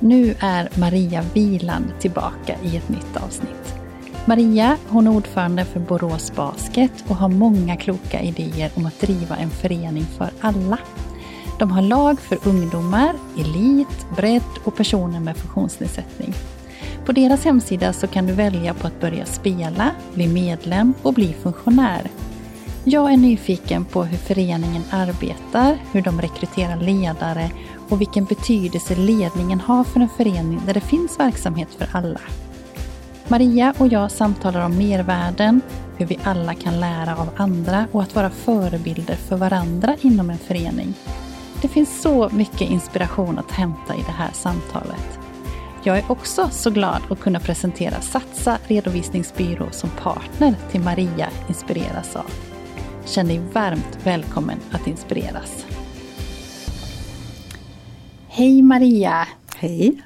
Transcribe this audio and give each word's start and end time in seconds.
Nu 0.00 0.34
är 0.40 0.68
Maria 0.78 1.24
Viland 1.34 1.92
tillbaka 2.00 2.56
i 2.62 2.76
ett 2.76 2.88
nytt 2.88 3.16
avsnitt. 3.16 3.74
Maria 4.26 4.76
hon 4.88 5.06
är 5.06 5.10
ordförande 5.10 5.64
för 5.64 5.80
Borås 5.80 6.32
Basket 6.36 7.04
och 7.08 7.16
har 7.16 7.28
många 7.28 7.76
kloka 7.76 8.20
idéer 8.20 8.70
om 8.74 8.86
att 8.86 9.00
driva 9.00 9.36
en 9.36 9.50
förening 9.50 10.04
för 10.18 10.30
alla. 10.40 10.78
De 11.58 11.70
har 11.70 11.82
lag 11.82 12.20
för 12.20 12.38
ungdomar, 12.48 13.14
elit, 13.38 14.06
bredd 14.16 14.42
och 14.64 14.76
personer 14.76 15.20
med 15.20 15.36
funktionsnedsättning. 15.36 16.34
På 17.06 17.12
deras 17.12 17.44
hemsida 17.44 17.92
så 17.92 18.06
kan 18.06 18.26
du 18.26 18.32
välja 18.32 18.74
på 18.74 18.86
att 18.86 19.00
börja 19.00 19.26
spela, 19.26 19.90
bli 20.14 20.28
medlem 20.28 20.94
och 21.02 21.14
bli 21.14 21.32
funktionär. 21.42 22.10
Jag 22.88 23.12
är 23.12 23.16
nyfiken 23.16 23.84
på 23.84 24.04
hur 24.04 24.18
föreningen 24.18 24.82
arbetar, 24.90 25.78
hur 25.92 26.02
de 26.02 26.20
rekryterar 26.20 26.76
ledare 26.76 27.50
och 27.88 28.00
vilken 28.00 28.24
betydelse 28.24 28.94
ledningen 28.94 29.60
har 29.60 29.84
för 29.84 30.00
en 30.00 30.08
förening 30.08 30.60
där 30.66 30.74
det 30.74 30.80
finns 30.80 31.20
verksamhet 31.20 31.68
för 31.78 31.88
alla. 31.92 32.20
Maria 33.28 33.74
och 33.78 33.88
jag 33.88 34.10
samtalar 34.10 34.64
om 34.64 34.78
mervärden, 34.78 35.60
hur 35.96 36.06
vi 36.06 36.18
alla 36.24 36.54
kan 36.54 36.80
lära 36.80 37.16
av 37.16 37.28
andra 37.36 37.86
och 37.92 38.02
att 38.02 38.14
vara 38.14 38.30
förebilder 38.30 39.16
för 39.16 39.36
varandra 39.36 39.96
inom 40.00 40.30
en 40.30 40.38
förening. 40.38 40.94
Det 41.62 41.68
finns 41.68 42.02
så 42.02 42.28
mycket 42.32 42.70
inspiration 42.70 43.38
att 43.38 43.50
hämta 43.50 43.94
i 43.94 44.02
det 44.06 44.12
här 44.12 44.30
samtalet. 44.32 45.18
Jag 45.82 45.98
är 45.98 46.04
också 46.08 46.48
så 46.52 46.70
glad 46.70 47.02
att 47.10 47.20
kunna 47.20 47.40
presentera 47.40 48.00
Satsa 48.00 48.58
redovisningsbyrå 48.66 49.66
som 49.70 49.90
partner 49.90 50.54
till 50.70 50.80
Maria 50.80 51.28
inspireras 51.48 52.16
av. 52.16 52.30
Känn 53.06 53.28
dig 53.28 53.40
varmt 53.52 53.98
välkommen 54.04 54.58
att 54.70 54.86
inspireras. 54.86 55.66
Hej 58.28 58.62
Maria! 58.62 59.28
Hej! 59.56 60.02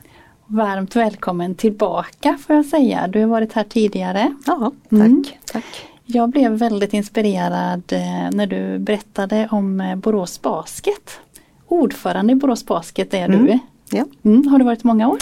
Varmt 0.46 0.96
välkommen 0.96 1.54
tillbaka 1.54 2.38
får 2.46 2.56
jag 2.56 2.66
säga. 2.66 3.08
Du 3.08 3.20
har 3.20 3.26
varit 3.26 3.52
här 3.52 3.64
tidigare. 3.64 4.34
Ja, 4.46 4.72
tack. 4.90 5.00
Mm. 5.00 5.24
tack. 5.52 5.64
Jag 6.04 6.30
blev 6.30 6.52
väldigt 6.52 6.94
inspirerad 6.94 7.82
eh, 7.92 8.30
när 8.32 8.46
du 8.46 8.78
berättade 8.78 9.48
om 9.50 9.80
eh, 9.80 9.96
Borås 9.96 10.42
Basket. 10.42 11.20
Ordförande 11.68 12.32
i 12.32 12.36
Borås 12.36 12.66
Basket 12.66 13.14
är 13.14 13.28
mm. 13.28 13.46
du. 13.46 13.58
Ja. 13.90 14.04
Mm. 14.24 14.46
Har 14.46 14.58
du 14.58 14.64
varit 14.64 14.84
många 14.84 15.08
år? 15.08 15.18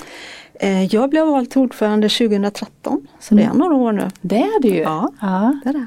Eh, 0.54 0.84
jag 0.84 1.10
blev 1.10 1.26
vald 1.26 1.50
till 1.50 1.60
ordförande 1.60 2.08
2013 2.08 3.06
så 3.20 3.34
det 3.34 3.42
är 3.42 3.46
mm. 3.46 3.58
några 3.58 3.74
år 3.74 3.92
nu. 3.92 4.10
Det 4.20 4.38
är 4.38 4.62
det 4.62 4.68
ju! 4.68 4.80
Ja, 4.80 5.12
ja. 5.20 5.60
det 5.64 5.68
är 5.68 5.72
det. 5.72 5.86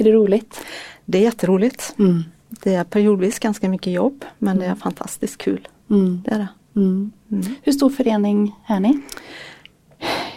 Mm. 0.00 0.06
Är 0.06 0.12
det 0.12 0.12
roligt? 0.24 0.60
Det 1.04 1.18
är 1.18 1.22
jätteroligt. 1.22 1.94
Mm. 1.98 2.22
Det 2.48 2.74
är 2.74 2.84
periodvis 2.84 3.38
ganska 3.38 3.68
mycket 3.68 3.92
jobb 3.92 4.24
men 4.38 4.58
det 4.58 4.66
är 4.66 4.74
fantastiskt 4.74 5.38
kul. 5.38 5.68
Mm. 5.90 6.22
Det 6.24 6.30
är 6.30 6.38
det. 6.38 6.48
Mm. 6.76 7.10
Hur 7.62 7.72
stor 7.72 7.90
förening 7.90 8.54
är 8.66 8.80
ni? 8.80 9.00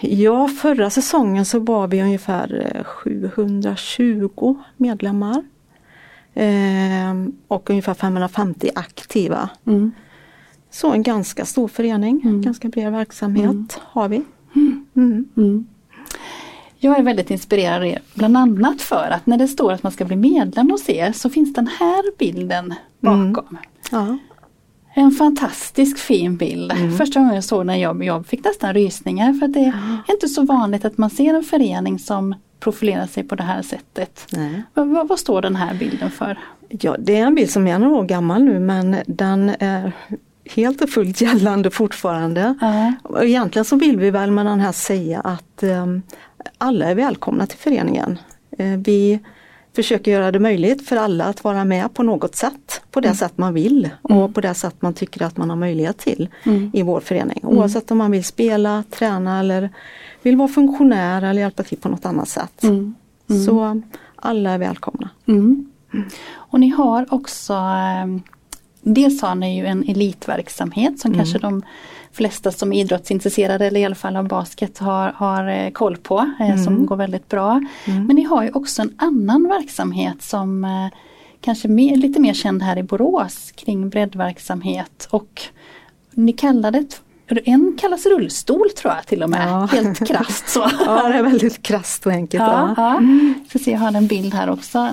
Ja, 0.01 0.47
förra 0.47 0.89
säsongen 0.89 1.45
så 1.45 1.59
var 1.59 1.87
vi 1.87 2.01
ungefär 2.01 2.83
720 2.83 4.29
eh, 4.41 4.55
medlemmar. 4.77 5.43
Eh, 6.33 7.25
och 7.47 7.69
ungefär 7.69 7.93
550 7.93 8.69
aktiva. 8.75 9.49
Mm. 9.65 9.91
Så 10.69 10.91
en 10.91 11.03
ganska 11.03 11.45
stor 11.45 11.67
förening, 11.67 12.21
Mm. 12.23 12.41
ganska 12.41 12.67
bred 12.69 12.91
verksamhet 12.91 13.45
Mm. 13.51 13.67
har 13.77 14.09
vi. 14.09 14.21
Mm. 14.95 15.65
Jag 16.83 16.99
är 16.99 17.03
väldigt 17.03 17.31
inspirerad 17.31 17.81
av 17.81 17.87
er, 17.87 18.01
bland 18.13 18.37
annat 18.37 18.81
för 18.81 19.09
att 19.11 19.25
när 19.25 19.37
det 19.37 19.47
står 19.47 19.71
att 19.71 19.83
man 19.83 19.91
ska 19.91 20.05
bli 20.05 20.15
medlem 20.15 20.71
hos 20.71 20.89
er 20.89 21.11
så 21.11 21.29
finns 21.29 21.53
den 21.53 21.67
här 21.67 22.17
bilden 22.17 22.73
bakom. 22.99 23.57
Ja. 23.91 24.17
En 24.93 25.11
fantastisk 25.11 25.97
fin 25.97 26.37
bild. 26.37 26.73
Första 26.97 27.19
gången 27.19 27.35
jag 27.35 27.43
såg 27.43 27.67
den 27.67 27.79
jag, 27.79 28.03
jag 28.03 28.25
fick 28.25 28.45
nästan 28.45 28.73
rysningar 28.73 29.33
för 29.33 29.45
att 29.45 29.53
det 29.53 29.59
är 30.07 30.13
inte 30.13 30.27
så 30.27 30.45
vanligt 30.45 30.85
att 30.85 30.97
man 30.97 31.09
ser 31.09 31.33
en 31.33 31.43
förening 31.43 31.99
som 31.99 32.35
profilerar 32.59 33.07
sig 33.07 33.23
på 33.23 33.35
det 33.35 33.43
här 33.43 33.61
sättet. 33.61 34.27
Nej. 34.31 34.63
Vad, 34.73 35.07
vad, 35.07 35.19
står 35.19 35.41
den 35.41 35.55
här 35.55 35.73
bilden 35.73 36.11
för? 36.11 36.39
Ja, 36.69 36.95
det 36.99 37.17
är 37.17 37.25
en 37.25 37.35
bild 37.35 37.49
som 37.49 37.67
är 37.67 37.79
några 37.79 37.95
år 37.95 38.03
gammal 38.03 38.43
nu 38.43 38.59
men 38.59 38.97
den 39.07 39.49
är 39.59 39.91
helt 40.45 40.81
och 40.81 40.89
fullt 40.89 41.21
gällande 41.21 41.71
fortfarande. 41.71 42.55
Och 43.03 43.25
egentligen 43.25 43.65
så 43.65 43.75
vill 43.75 43.97
vi 43.97 44.11
väl 44.11 44.31
med 44.31 44.45
den 44.45 44.59
här 44.59 44.71
säga 44.71 45.19
att 45.19 45.63
eh, 45.63 45.85
alla 46.57 46.85
är 46.85 46.95
välkomna 46.95 47.47
till 47.47 47.57
föreningen. 47.59 48.19
Eh, 48.57 48.77
vi 48.77 49.19
försöker 49.75 50.11
göra 50.11 50.31
det 50.31 50.39
möjligt 50.39 50.87
för 50.87 50.95
alla 50.97 51.25
att 51.25 51.43
vara 51.43 51.65
med 51.65 51.93
på 51.93 52.03
något 52.03 52.35
sätt, 52.35 52.81
på 52.91 52.99
det 52.99 53.07
Mm. 53.07 53.15
sätt 53.17 53.33
man 53.37 53.53
vill 53.53 53.89
och 54.01 54.33
på 54.35 54.41
det 54.41 54.53
sätt 54.53 54.75
man 54.79 54.93
tycker 54.93 55.23
att 55.25 55.37
man 55.37 55.49
har 55.49 55.57
möjlighet 55.57 55.97
till 55.97 56.29
Mm. 56.43 56.71
i 56.73 56.81
vår 56.81 56.99
förening. 56.99 57.39
Oavsett 57.43 57.91
om 57.91 57.97
man 57.97 58.11
vill 58.11 58.23
spela, 58.23 58.83
träna 58.89 59.39
eller 59.39 59.69
vill 60.21 60.35
vara 60.37 60.47
funktionär 60.47 61.21
eller 61.21 61.41
hjälpa 61.41 61.63
till 61.63 61.77
på 61.77 61.89
något 61.89 62.05
annat 62.05 62.29
sätt. 62.29 62.63
Mm. 62.63 62.95
Så 63.45 63.81
alla 64.15 64.51
är 64.51 64.57
välkomna. 64.57 65.09
Mm. 65.27 65.71
Och 66.33 66.59
ni 66.59 66.69
har 66.69 67.13
också 67.13 67.53
eh, 67.53 68.21
Dels 68.83 69.21
har 69.21 69.35
ni 69.35 69.57
ju 69.57 69.65
en 69.65 69.83
elitverksamhet 69.89 70.99
som 70.99 71.13
kanske 71.13 71.37
de 71.39 71.63
flesta 72.13 72.51
som 72.51 72.73
är 72.73 72.81
idrottsintresserade 72.81 73.65
eller 73.65 73.79
i 73.79 73.85
alla 73.85 73.95
fall 73.95 74.15
av 74.15 74.27
basket 74.27 74.77
har, 74.77 75.11
har 75.11 75.47
eh, 75.47 75.69
koll 75.71 75.97
på 75.97 76.31
eh, 76.39 76.63
som 76.63 76.85
går 76.85 76.95
väldigt 76.95 77.29
bra. 77.29 77.61
Men 77.85 78.15
ni 78.15 78.23
har 78.23 78.43
ju 78.43 78.51
också 78.51 78.81
en 78.81 78.93
annan 78.97 79.47
verksamhet 79.47 80.21
som 80.21 80.63
eh, 80.63 80.87
kanske 81.41 81.67
mer, 81.67 81.95
lite 81.95 82.19
mer 82.19 82.33
känd 82.33 82.63
här 82.63 82.77
i 82.77 82.83
Borås 82.83 83.51
kring 83.55 83.89
breddverksamhet 83.89 85.07
och 85.11 85.41
ni 86.13 86.33
kallar 86.33 86.71
det 86.71 86.85
en 87.45 87.77
kallas 87.81 88.05
rullstol 88.05 88.69
tror 88.69 88.93
jag 88.93 89.05
till 89.07 89.23
och 89.23 89.29
med, 89.29 89.47
Ja. 89.49 89.65
helt 89.71 90.07
krasst 90.07 90.49
så. 90.49 90.59
Ja, 90.85 91.07
det 91.07 91.13
är 91.17 91.23
väldigt 91.23 91.63
krasst 91.63 92.05
och 92.05 92.11
enkelt. 92.11 92.43
Ja, 92.43 92.73
Ja. 92.77 93.01
ja. 93.01 93.33
Ska 93.49 93.59
se, 93.59 93.71
jag 93.71 93.79
har 93.79 93.93
en 93.93 94.07
bild 94.07 94.33
här 94.33 94.49
också. 94.49 94.89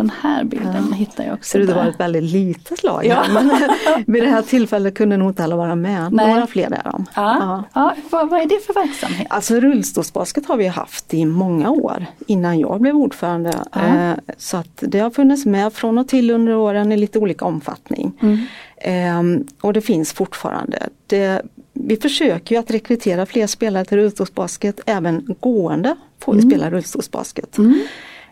En- 0.00 0.06
Den 0.06 0.10
här 0.20 0.44
bilden 0.44 0.92
hittar 0.92 1.24
jag 1.24 1.34
också. 1.34 1.58
Ut 1.58 1.62
att 1.62 1.68
där. 1.68 1.74
vara 1.82 1.88
ett 1.92 2.00
väldigt 2.00 2.22
litet 2.22 2.82
lag 2.82 3.06
Ja. 3.06 3.24
men 3.34 3.50
vid 4.06 4.22
det 4.22 4.28
här 4.28 4.42
tillfället 4.42 4.94
kunde 4.94 5.16
nog 5.16 5.30
inte 5.30 5.44
alla 5.44 5.56
vara 5.56 5.74
med. 5.74 6.12
Nej. 6.12 6.28
Några 6.34 6.46
fler 6.46 6.64
är 6.72 6.82
de. 6.92 7.06
Ja. 7.14 7.64
Ja. 7.74 7.94
Vad, 8.10 8.28
vad 8.30 8.40
är 8.40 8.46
det 8.46 8.66
för 8.66 8.74
verksamhet? 8.74 9.26
Alltså 9.30 9.54
rullstolsbasket 9.60 10.46
har 10.46 10.56
vi 10.56 10.66
haft 10.66 11.14
i 11.14 11.24
många 11.24 11.70
år 11.70 12.06
innan 12.26 12.58
jag 12.58 12.80
blev 12.80 12.96
ordförande. 12.96 13.52
Ja. 13.72 13.80
Eh, 13.86 14.12
Så 14.36 14.56
att 14.56 14.68
det 14.88 14.98
har 14.98 15.10
funnits 15.10 15.46
med 15.46 15.72
från 15.72 15.98
och 15.98 16.08
till 16.08 16.30
under 16.30 16.54
åren 16.56 16.92
i 16.92 16.96
lite 16.96 17.18
olika 17.18 17.44
omfattning. 17.44 18.12
Mm. 18.22 18.38
Ehm, 18.80 19.46
och 19.60 19.72
det 19.72 19.80
finns 19.80 20.12
fortfarande. 20.12 20.88
Det, 21.06 21.42
vi 21.72 21.96
försöker 21.96 22.54
ju 22.54 22.58
att 22.60 22.70
rekrytera 22.70 23.26
fler 23.26 23.46
spelare 23.46 23.84
till 23.84 23.98
rullstolsbasket, 23.98 24.80
även 24.86 25.36
gående 25.40 25.96
får 26.20 26.36
ju 26.36 26.42
spela 26.42 26.70
rullstolsbasket. 26.70 27.58
Mm. 27.58 27.80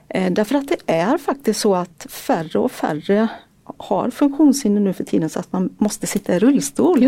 Eh, 0.08 0.32
Därför 0.32 0.54
att 0.54 0.68
det 0.68 0.92
är 0.92 1.18
faktiskt 1.18 1.60
så 1.60 1.74
att 1.74 2.06
färre 2.10 2.58
och 2.58 2.72
färre 2.72 3.28
har 3.78 4.10
funktionshinder 4.10 4.80
nu 4.80 4.92
för 4.92 5.04
tiden 5.04 5.30
så 5.30 5.40
att 5.40 5.52
man 5.52 5.70
måste 5.78 6.06
sitta 6.06 6.34
i 6.36 6.38
rullstol. 6.38 7.00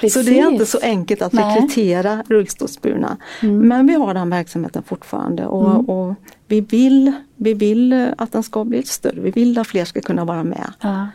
Det, 0.00 0.10
så 0.10 0.22
det 0.22 0.40
är 0.40 0.50
inte 0.50 0.66
så 0.66 0.78
enkelt 0.82 1.22
att 1.22 1.32
Nej. 1.32 1.44
Mm. 1.44 1.54
rekrytera 1.54 2.24
rullstolsburna. 2.28 3.16
Men 3.40 3.86
vi 3.86 3.94
har 3.94 4.14
den 4.14 4.30
verksamheten 4.30 4.82
fortfarande 4.82 5.46
och, 5.46 5.88
och 5.88 6.14
vi, 6.46 6.60
vill, 6.60 7.12
vi 7.36 7.54
vill 7.54 7.92
eh, 7.92 8.08
att 8.18 8.32
den 8.32 8.42
ska 8.42 8.64
bli 8.64 8.82
större. 8.82 9.20
Vi 9.20 9.30
vill 9.30 9.58
att 9.58 9.66
fler 9.66 9.84
ska 9.84 10.00
kunna 10.00 10.24
vara 10.24 10.44
med. 10.44 10.72
Ja. 10.80 11.06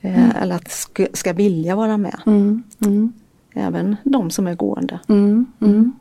Eh, 0.00 0.42
Eller 0.42 0.54
att 0.54 0.70
ska, 0.70 1.06
ska 1.12 1.32
vilja 1.32 1.76
vara 1.76 1.96
med. 1.96 2.20
Mm. 2.26 2.62
Mm. 2.82 3.12
Även 3.54 3.96
de 4.04 4.30
som 4.30 4.46
är 4.46 4.54
gående. 4.54 5.00
Mm. 5.08 5.46
Mm. 5.60 5.92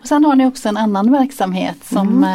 Och 0.00 0.08
sen 0.08 0.24
har 0.24 0.36
ni 0.36 0.46
också 0.46 0.68
en 0.68 0.76
annan 0.76 1.12
verksamhet 1.12 1.84
som 1.84 2.26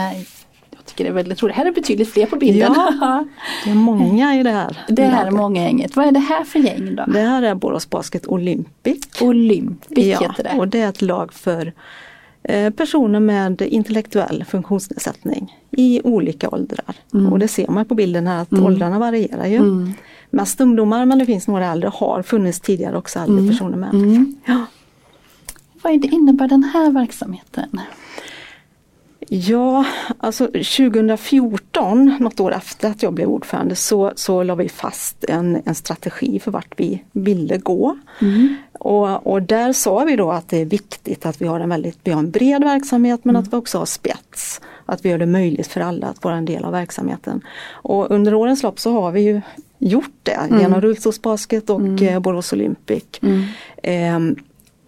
tycker 0.91 1.09
är 1.09 1.13
väldigt 1.13 1.43
rolig. 1.43 1.53
Här 1.53 1.65
är 1.65 1.71
betydligt 1.71 2.13
fler 2.13 2.25
på 2.25 2.35
bilden. 2.35 2.73
Ja, 2.75 3.25
det 3.65 3.71
är 3.71 3.75
många 3.75 4.39
i 4.39 4.43
det 4.43 4.49
här. 4.49 4.77
Det 4.87 5.03
här 5.03 5.25
är 5.27 5.31
många 5.31 5.63
gänget. 5.63 5.95
Vad 5.95 6.07
är 6.07 6.11
det 6.11 6.19
här 6.19 6.43
för 6.43 6.59
gäng 6.59 6.95
då? 6.95 7.03
Det 7.07 7.19
här 7.19 7.43
är 7.43 7.55
Borås 7.55 7.89
Basket 7.89 8.27
Olympic. 8.27 9.21
Olympic 9.21 10.05
ja, 10.05 10.19
heter 10.19 10.43
det. 10.43 10.59
och 10.59 10.67
det 10.67 10.81
är 10.81 10.89
ett 10.89 11.01
lag 11.01 11.33
för 11.33 11.73
eh, 12.43 12.69
personer 12.69 13.19
med 13.19 13.61
intellektuell 13.61 14.45
funktionsnedsättning 14.47 15.57
i 15.71 16.01
olika 16.03 16.49
åldrar. 16.49 16.95
Mm. 17.13 17.33
Och 17.33 17.39
det 17.39 17.47
ser 17.47 17.67
man 17.67 17.85
på 17.85 17.95
bilden 17.95 18.27
här 18.27 18.41
att 18.41 18.51
mm. 18.51 18.65
åldrarna 18.65 18.99
varierar 18.99 19.47
ju. 19.47 19.57
Mm. 19.57 19.93
Mest 20.29 20.61
ungdomar 20.61 21.05
men 21.05 21.19
det 21.19 21.25
finns 21.25 21.47
några 21.47 21.65
äldre, 21.65 21.91
har 21.93 22.21
funnits 22.21 22.59
tidigare 22.59 22.97
också 22.97 23.19
äldre 23.19 23.37
mm. 23.37 23.49
personer 23.49 23.77
med. 23.77 23.93
Mm. 23.93 24.35
Ja. 24.45 24.65
Vad 25.81 26.05
innebär 26.05 26.47
den 26.47 26.63
här 26.63 26.91
verksamheten? 26.91 27.79
Ja, 29.33 29.85
alltså 30.17 30.47
2014, 30.47 32.17
något 32.19 32.39
år 32.39 32.53
efter 32.53 32.89
att 32.89 33.03
jag 33.03 33.13
blev 33.13 33.29
ordförande, 33.29 33.75
så, 33.75 34.11
så 34.15 34.43
la 34.43 34.55
vi 34.55 34.69
fast 34.69 35.23
en, 35.23 35.61
en 35.65 35.75
strategi 35.75 36.39
för 36.39 36.51
vart 36.51 36.73
vi 36.77 37.03
ville 37.11 37.57
gå. 37.57 37.97
Mm. 38.21 38.55
Och, 38.73 39.27
och 39.27 39.41
där 39.41 39.73
sa 39.73 40.03
vi 40.03 40.15
då 40.15 40.31
att 40.31 40.49
det 40.49 40.57
är 40.57 40.65
viktigt 40.65 41.25
att 41.25 41.41
vi 41.41 41.47
har 41.47 41.59
en 41.59 41.69
väldigt 41.69 41.97
vi 42.03 42.11
har 42.11 42.19
en 42.19 42.31
bred 42.31 42.63
verksamhet 42.63 43.19
men 43.25 43.35
mm. 43.35 43.43
att 43.43 43.53
vi 43.53 43.57
också 43.57 43.77
har 43.77 43.85
spets. 43.85 44.61
Att 44.85 45.05
vi 45.05 45.09
gör 45.09 45.17
det 45.17 45.25
möjligt 45.25 45.67
för 45.67 45.81
alla 45.81 46.07
att 46.07 46.23
vara 46.23 46.35
en 46.35 46.45
del 46.45 46.65
av 46.65 46.71
verksamheten. 46.71 47.41
Och 47.71 48.11
under 48.11 48.33
årens 48.33 48.63
lopp 48.63 48.79
så 48.79 48.91
har 48.91 49.11
vi 49.11 49.21
ju 49.21 49.41
gjort 49.77 50.15
det 50.23 50.31
mm. 50.31 50.61
genom 50.61 50.81
Rullstolsbasket 50.81 51.69
och 51.69 51.79
mm. 51.79 52.07
Eh, 52.07 52.19
Borås 52.19 52.53
Olympic. 52.53 53.03
Eh, 53.83 54.19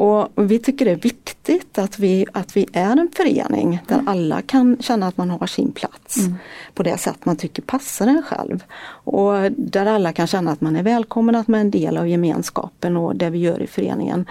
och 0.03 0.29
vi 0.35 0.59
tycker 0.59 0.85
det 0.85 0.91
är 0.91 0.95
viktigt 0.95 1.77
att 1.77 1.99
vi, 1.99 2.25
att 2.31 2.57
vi 2.57 2.67
är 2.73 2.97
en 2.97 3.09
förening 3.15 3.79
där 3.87 3.95
mm. 3.95 4.07
alla 4.07 4.41
kan 4.41 4.77
känna 4.79 5.07
att 5.07 5.17
man 5.17 5.29
har 5.29 5.47
sin 5.47 5.71
plats 5.71 6.17
mm. 6.17 6.35
på 6.73 6.83
det 6.83 6.97
sätt 6.97 7.25
man 7.25 7.35
tycker 7.35 7.61
passar 7.61 8.07
en 8.07 8.23
själv. 8.23 8.63
Och 8.85 9.33
där 9.51 9.85
alla 9.85 10.13
kan 10.13 10.27
känna 10.27 10.51
att 10.51 10.61
man 10.61 10.75
är 10.75 10.83
välkommen, 10.83 11.35
att 11.35 11.47
man 11.47 11.57
är 11.57 11.61
en 11.61 11.71
del 11.71 11.97
av 11.97 12.07
gemenskapen 12.07 12.97
och 12.97 13.15
det 13.15 13.29
vi 13.29 13.39
gör 13.39 13.61
i 13.61 13.67
föreningen. 13.67 14.25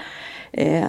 Eh, 0.52 0.84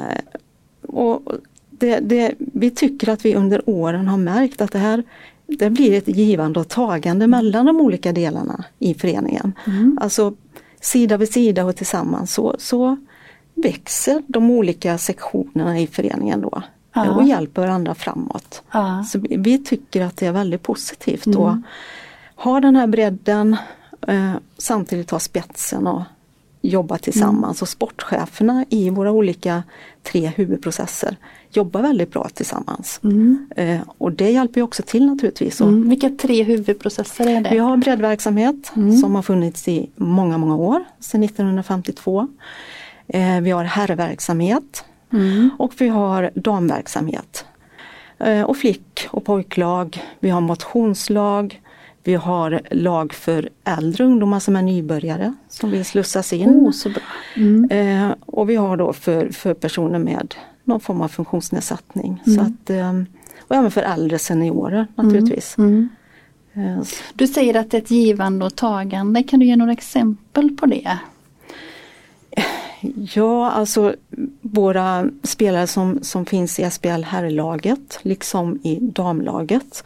och 0.87 1.21
det, 1.69 1.99
det, 1.99 2.33
vi 2.37 2.69
tycker 2.69 3.09
att 3.09 3.25
vi 3.25 3.35
under 3.35 3.69
åren 3.69 4.07
har 4.07 4.17
märkt 4.17 4.61
att 4.61 4.71
det 4.71 4.79
här 4.79 5.03
det 5.45 5.69
blir 5.69 5.97
ett 5.97 6.07
givande 6.07 6.59
och 6.59 6.67
tagande 6.67 7.27
mellan 7.27 7.65
de 7.65 7.81
olika 7.81 8.11
delarna 8.11 8.65
i 8.79 8.93
föreningen. 8.93 9.53
Mm. 9.67 9.97
Alltså 10.01 10.33
sida 10.81 11.17
vid 11.17 11.33
sida 11.33 11.65
och 11.65 11.75
tillsammans 11.75 12.33
så, 12.33 12.55
så 12.59 12.97
växer 13.53 14.23
de 14.27 14.51
olika 14.51 14.97
sektionerna 14.97 15.79
i 15.79 15.87
föreningen 15.87 16.41
då 16.41 16.61
ja. 16.93 17.11
och 17.11 17.23
hjälper 17.23 17.61
varandra 17.61 17.95
framåt. 17.95 18.61
Ja. 18.71 19.03
Så 19.03 19.19
vi 19.29 19.63
tycker 19.63 20.01
att 20.01 20.17
det 20.17 20.25
är 20.25 20.31
väldigt 20.31 20.63
positivt 20.63 21.25
mm. 21.25 21.41
att 21.41 21.59
ha 22.35 22.59
den 22.59 22.75
här 22.75 22.87
bredden 22.87 23.57
eh, 24.07 24.33
samtidigt 24.57 25.11
ha 25.11 25.19
spetsen 25.19 25.87
och 25.87 26.01
jobba 26.61 26.97
tillsammans 26.97 27.57
mm. 27.57 27.61
och 27.61 27.69
sportcheferna 27.69 28.65
i 28.69 28.89
våra 28.89 29.11
olika 29.11 29.63
tre 30.03 30.27
huvudprocesser 30.27 31.17
jobbar 31.51 31.81
väldigt 31.81 32.11
bra 32.11 32.29
tillsammans. 32.33 32.99
Mm. 33.03 33.47
Eh, 33.55 33.79
och 33.97 34.11
det 34.11 34.31
hjälper 34.31 34.61
också 34.61 34.83
till 34.85 35.05
naturligtvis. 35.05 35.61
Mm. 35.61 35.89
Vilka 35.89 36.09
tre 36.09 36.43
huvudprocesser 36.43 37.27
är 37.27 37.41
det? 37.41 37.49
Vi 37.49 37.57
har 37.57 37.77
breddverksamhet 37.77 38.71
mm. 38.75 38.97
som 38.97 39.15
har 39.15 39.21
funnits 39.21 39.67
i 39.67 39.89
många, 39.95 40.37
många 40.37 40.55
år, 40.55 40.83
sedan 40.99 41.23
1952. 41.23 42.27
Eh, 43.07 43.41
vi 43.41 43.51
har 43.51 43.63
herrverksamhet 43.63 44.85
mm. 45.13 45.49
och 45.59 45.73
vi 45.77 45.87
har 45.87 46.31
damverksamhet. 46.35 47.45
Eh, 48.19 48.41
och 48.41 48.57
flick 48.57 49.07
och 49.09 49.25
pojklag, 49.25 50.03
vi 50.19 50.29
har 50.29 50.41
motionslag, 50.41 51.61
vi 52.03 52.15
har 52.15 52.61
lag 52.71 53.13
för 53.13 53.49
äldre 53.63 54.03
ungdomar 54.03 54.39
som 54.39 54.55
är 54.55 54.61
nybörjare 54.61 55.33
som 55.49 55.71
vill 55.71 55.85
slussas 55.85 56.33
in. 56.33 56.49
Oh, 56.49 56.71
så 56.71 56.89
bra. 56.89 57.01
Mm. 57.35 57.69
Eh, 57.71 58.15
och 58.25 58.49
vi 58.49 58.55
har 58.55 58.77
då 58.77 58.93
för, 58.93 59.29
för 59.29 59.53
personer 59.53 59.99
med 59.99 60.35
någon 60.63 60.79
form 60.79 61.01
av 61.01 61.07
funktionsnedsättning. 61.07 62.23
Mm. 62.25 62.37
Så 62.37 62.41
att, 62.41 62.69
eh, 62.69 62.93
och 63.39 63.55
även 63.55 63.71
för 63.71 63.81
äldre 63.81 64.19
seniorer 64.19 64.87
naturligtvis. 64.95 65.57
Mm. 65.57 65.89
Mm. 66.53 66.79
Eh, 66.79 66.85
du 67.13 67.27
säger 67.27 67.55
att 67.55 67.71
det 67.71 67.77
är 67.77 67.81
ett 67.81 67.91
givande 67.91 68.45
och 68.45 68.55
tagande. 68.55 69.23
Kan 69.23 69.39
du 69.39 69.45
ge 69.45 69.55
några 69.55 69.71
exempel 69.71 70.57
på 70.57 70.65
det? 70.65 70.97
Ja, 73.15 73.51
alltså 73.51 73.95
våra 74.41 75.09
spelare 75.23 75.67
som, 75.67 75.99
som 76.01 76.25
finns 76.25 76.59
i 76.59 76.69
SBL 76.71 77.03
herrlaget 77.03 77.99
liksom 78.01 78.59
i 78.63 78.79
damlaget. 78.81 79.83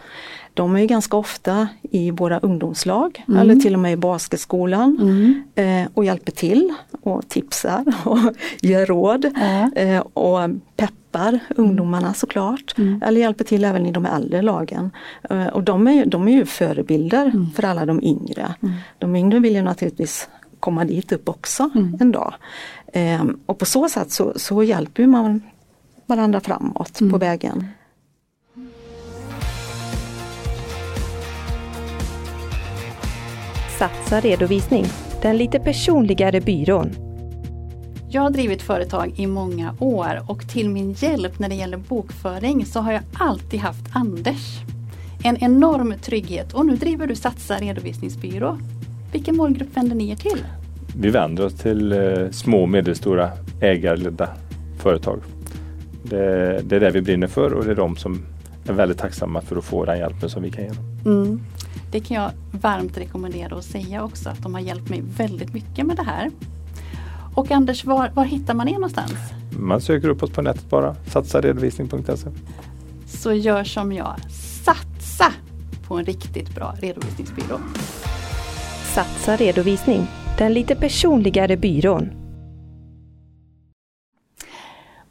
De 0.54 0.76
är 0.76 0.86
ganska 0.86 1.18
ofta 1.18 1.68
i 1.82 2.12
våra 2.12 2.40
ungdomslag 2.40 3.24
mm. 3.28 3.40
eller 3.40 3.56
till 3.56 3.74
och 3.74 3.80
med 3.80 3.94
i 3.94 3.98
basketskolan 3.98 4.98
mm. 5.02 5.44
eh, 5.56 5.90
och 5.94 6.06
hjälper 6.06 6.32
till 6.32 6.74
och 7.02 7.28
tipsar 7.28 7.86
och 8.06 8.20
ger 8.62 8.86
råd 8.86 9.26
mm. 9.26 9.74
eh, 9.74 10.00
och 10.00 10.50
peppar 10.76 11.40
ungdomarna 11.56 12.14
såklart. 12.14 12.76
Mm. 12.78 13.02
Eller 13.06 13.22
hjälper 13.22 13.44
till 13.44 13.66
även 13.66 13.86
i 13.86 13.92
de 13.92 14.06
äldre 14.06 14.42
lagen. 14.42 14.92
Eh, 15.30 15.48
och 15.48 15.64
de 15.64 15.88
är, 15.88 16.06
de 16.06 16.28
är 16.28 16.32
ju 16.32 16.46
förebilder 16.46 17.26
mm. 17.26 17.52
för 17.56 17.66
alla 17.66 17.86
de 17.86 18.04
yngre. 18.04 18.56
Mm. 18.64 18.76
De 18.98 19.16
yngre 19.16 19.40
vill 19.40 19.56
ju 19.56 19.62
naturligtvis 19.62 20.30
komma 20.60 20.86
dit 20.86 21.12
upp 21.12 21.30
också 21.30 21.70
en 22.00 22.12
dag. 22.12 22.34
Eh, 22.94 23.24
och 23.46 23.58
på 23.58 23.66
så 23.66 23.90
sätt 23.90 24.12
så, 24.12 24.34
så 24.36 24.64
hjälper 24.64 25.08
man 25.08 25.42
varandra 26.06 26.40
framåt 26.40 27.02
mm. 27.02 27.12
på 27.12 27.18
vägen. 27.18 27.68
Satsa 33.80 34.20
redovisning, 34.20 34.86
den 35.22 35.38
lite 35.38 35.60
personligare 35.60 36.42
byrån. 36.42 37.08
Jag 38.10 38.22
har 38.22 38.30
drivit 38.30 38.62
företag 38.62 39.14
i 39.18 39.28
många 39.28 39.76
år 39.80 40.22
och 40.28 40.50
till 40.50 40.70
min 40.70 40.94
hjälp 40.94 41.40
när 41.40 41.50
det 41.50 41.56
gäller 41.56 41.78
bokföring 41.78 42.66
så 42.66 42.80
har 42.80 42.92
jag 42.92 43.04
alltid 43.14 43.60
haft 43.60 43.86
Anders. 43.94 44.60
En 45.24 45.38
enorm 45.38 45.94
trygghet 46.02 46.54
och 46.54 46.66
nu 46.66 46.76
driver 46.76 47.08
du 47.08 47.16
Satsa 47.16 47.56
redovisningsbyrå. 47.56 48.58
Vilken 49.12 49.36
målgrupp 49.36 49.78
vänder 49.78 49.96
ni 49.96 50.10
er 50.10 50.16
till? 50.16 50.44
vi 51.00 51.10
vänder 51.10 51.46
oss 51.46 51.54
till 51.54 51.92
eh, 51.92 52.30
små 52.32 52.62
och 52.62 52.70
medelstora 52.70 53.32
ägarledda 53.62 54.30
företag. 54.80 55.20
Det, 56.04 56.62
det, 56.64 56.76
är 56.76 56.80
det 56.80 56.92
vi 56.92 57.02
brinner 57.02 57.28
för 57.28 57.54
och 57.54 57.66
det 57.66 57.72
är 57.72 57.76
de 57.76 57.98
som 57.98 58.26
är 58.68 58.74
väldigt 58.74 58.98
tacksamma 58.98 59.42
för 59.42 59.56
att 59.56 59.64
få 59.64 59.86
den 59.86 59.98
hjälpen 59.98 60.30
som 60.30 60.44
vi 60.44 60.52
kan 60.52 60.64
ge 60.64 60.70
dem. 60.70 60.86
Mm. 61.06 61.42
Det 61.92 62.00
kan 62.00 62.18
jag 62.18 62.32
varmt 62.52 62.98
rekommendera 62.98 63.56
och 63.56 63.64
säga 63.64 64.04
också 64.04 64.30
att 64.30 64.44
de 64.44 64.54
har 64.54 64.62
hjälpt 64.62 64.90
mig 64.90 65.04
väldigt 65.18 65.54
mycket 65.54 65.86
med 65.86 65.96
det 65.96 66.04
här. 66.04 66.32
Och 67.34 67.52
Anders, 67.52 67.86
var, 67.86 68.12
var 68.14 68.26
hittar 68.26 68.54
man 68.54 68.68
er 68.68 68.74
någonstans? 68.74 69.14
Man 69.60 69.82
söker 69.82 70.10
upp 70.10 70.24
oss 70.24 70.32
på 70.32 70.42
nätet 70.42 70.70
bara, 70.70 70.96
satsaredovisning.se. 70.96 72.30
Så 73.08 73.34
gör 73.34 73.64
som 73.64 73.94
jag, 73.94 74.16
satsa 74.64 75.34
på 75.88 75.96
en 75.98 76.06
riktigt 76.06 76.56
bra 76.56 76.74
redovisningsbyrå. 76.82 77.60
Satsa 78.96 79.36
redovisning 79.36 80.08
den 80.38 80.54
lite 80.54 80.76
personligare 80.76 81.58
byrån. 81.58 82.10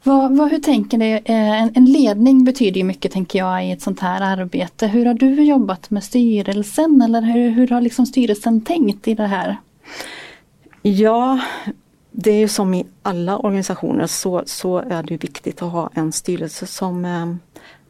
Vad, 0.03 0.37
vad, 0.37 0.51
hur 0.51 0.59
tänker 0.59 0.97
ni? 0.97 1.11
Eh, 1.11 1.61
en, 1.61 1.71
en, 1.75 1.85
ledning 1.85 2.43
betyder 2.43 2.77
ju 2.77 2.83
mycket 2.83 3.11
tänker 3.11 3.39
jag 3.39 3.67
i 3.67 3.71
ett 3.71 3.81
sånt 3.81 3.99
här 3.99 4.21
arbete. 4.21 4.87
Hur 4.87 5.05
har 5.05 5.13
du 5.13 5.43
jobbat 5.43 5.89
med 5.89 6.03
styrelsen 6.03 7.01
eller 7.01 7.21
hur, 7.21 7.49
hur 7.49 7.67
har 7.67 7.81
liksom 7.81 8.05
styrelsen 8.05 8.61
tänkt 8.61 9.07
i 9.07 9.13
det 9.13 9.27
här? 9.27 9.57
Ja, 10.81 11.39
det 12.11 12.31
är 12.31 12.39
ju 12.39 12.47
som 12.47 12.73
i 12.73 12.85
alla 13.01 13.37
organisationer 13.37 14.07
så, 14.07 14.43
så 14.45 14.77
är 14.77 15.03
det 15.03 15.23
viktigt 15.23 15.61
att 15.61 15.71
ha 15.71 15.89
en 15.93 16.11
styrelse 16.11 16.67
som 16.67 17.05
eh, 17.05 17.35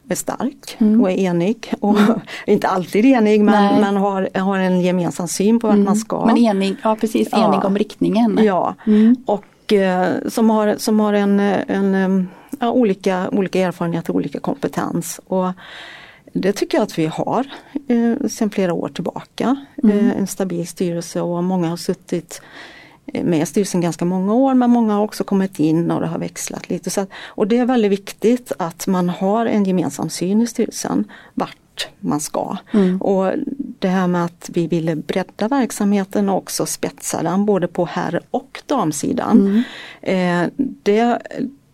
är 0.08 0.14
stark 0.14 0.76
mm. 0.78 1.00
och 1.00 1.10
är 1.10 1.16
enig. 1.16 1.72
Och 1.80 1.98
mm. 1.98 2.20
Inte 2.46 2.68
alltid 2.68 3.04
enig 3.04 3.40
men, 3.40 3.80
men 3.80 3.96
har, 3.96 4.38
har 4.38 4.58
en 4.58 4.80
gemensam 4.80 5.28
syn 5.28 5.60
på 5.60 5.66
vart 5.66 5.74
mm. 5.74 5.84
man 5.84 5.96
ska. 5.96 6.26
Men 6.26 6.36
enig, 6.36 6.76
ja 6.82 6.96
precis, 7.00 7.32
enig 7.32 7.58
ja. 7.62 7.66
om 7.66 7.78
riktningen. 7.78 8.40
Ja, 8.42 8.74
mm. 8.86 9.16
och 9.26 9.72
eh, 9.72 10.08
som 10.28 10.50
har, 10.50 10.74
som 10.78 11.00
har 11.00 11.12
en, 11.12 11.40
en 11.40 12.28
ja, 12.60 12.70
olika, 12.70 13.28
olika 13.32 13.60
erfarenheter, 13.60 14.12
olika 14.12 14.40
kompetens. 14.40 15.20
Och 15.26 15.52
det 16.32 16.52
tycker 16.52 16.78
jag 16.78 16.82
att 16.82 16.98
vi 16.98 17.06
har 17.06 17.46
eh, 17.88 18.28
sedan 18.28 18.50
flera 18.50 18.72
år 18.72 18.88
tillbaka. 18.88 19.56
Mm. 19.82 19.98
Eh, 19.98 20.16
en 20.16 20.26
stabil 20.26 20.68
styrelse 20.68 21.20
och 21.20 21.44
många 21.44 21.68
har 21.68 21.76
suttit 21.76 22.42
med 23.12 23.42
i 23.42 23.46
styrelsen 23.46 23.80
ganska 23.80 24.04
många 24.04 24.34
år 24.34 24.54
men 24.54 24.70
många 24.70 24.94
har 24.94 25.04
också 25.04 25.24
kommit 25.24 25.58
in 25.58 25.90
och 25.90 26.00
det 26.00 26.06
har 26.06 26.18
växlat 26.18 26.70
lite. 26.70 26.90
Så 26.90 27.00
att, 27.00 27.08
och 27.26 27.46
det 27.46 27.58
är 27.58 27.66
väldigt 27.66 27.92
viktigt 27.92 28.52
att 28.58 28.86
man 28.86 29.08
har 29.08 29.46
en 29.46 29.64
gemensam 29.64 30.10
syn 30.10 30.40
i 30.40 30.46
styrelsen 30.46 31.04
vart 31.34 31.88
man 32.00 32.20
ska. 32.20 32.56
Mm. 32.72 33.02
Och 33.02 33.32
det 33.78 33.88
här 33.88 34.06
med 34.06 34.24
att 34.24 34.50
vi 34.52 34.66
ville 34.66 34.96
bredda 34.96 35.48
verksamheten 35.48 36.28
och 36.28 36.36
också 36.36 36.66
spetsa 36.66 37.22
den 37.22 37.44
både 37.44 37.68
på 37.68 37.84
herr 37.84 38.20
och 38.30 38.62
damsidan. 38.66 39.64
Mm. 40.02 40.46
Eh, 40.46 40.50
det, 40.82 41.18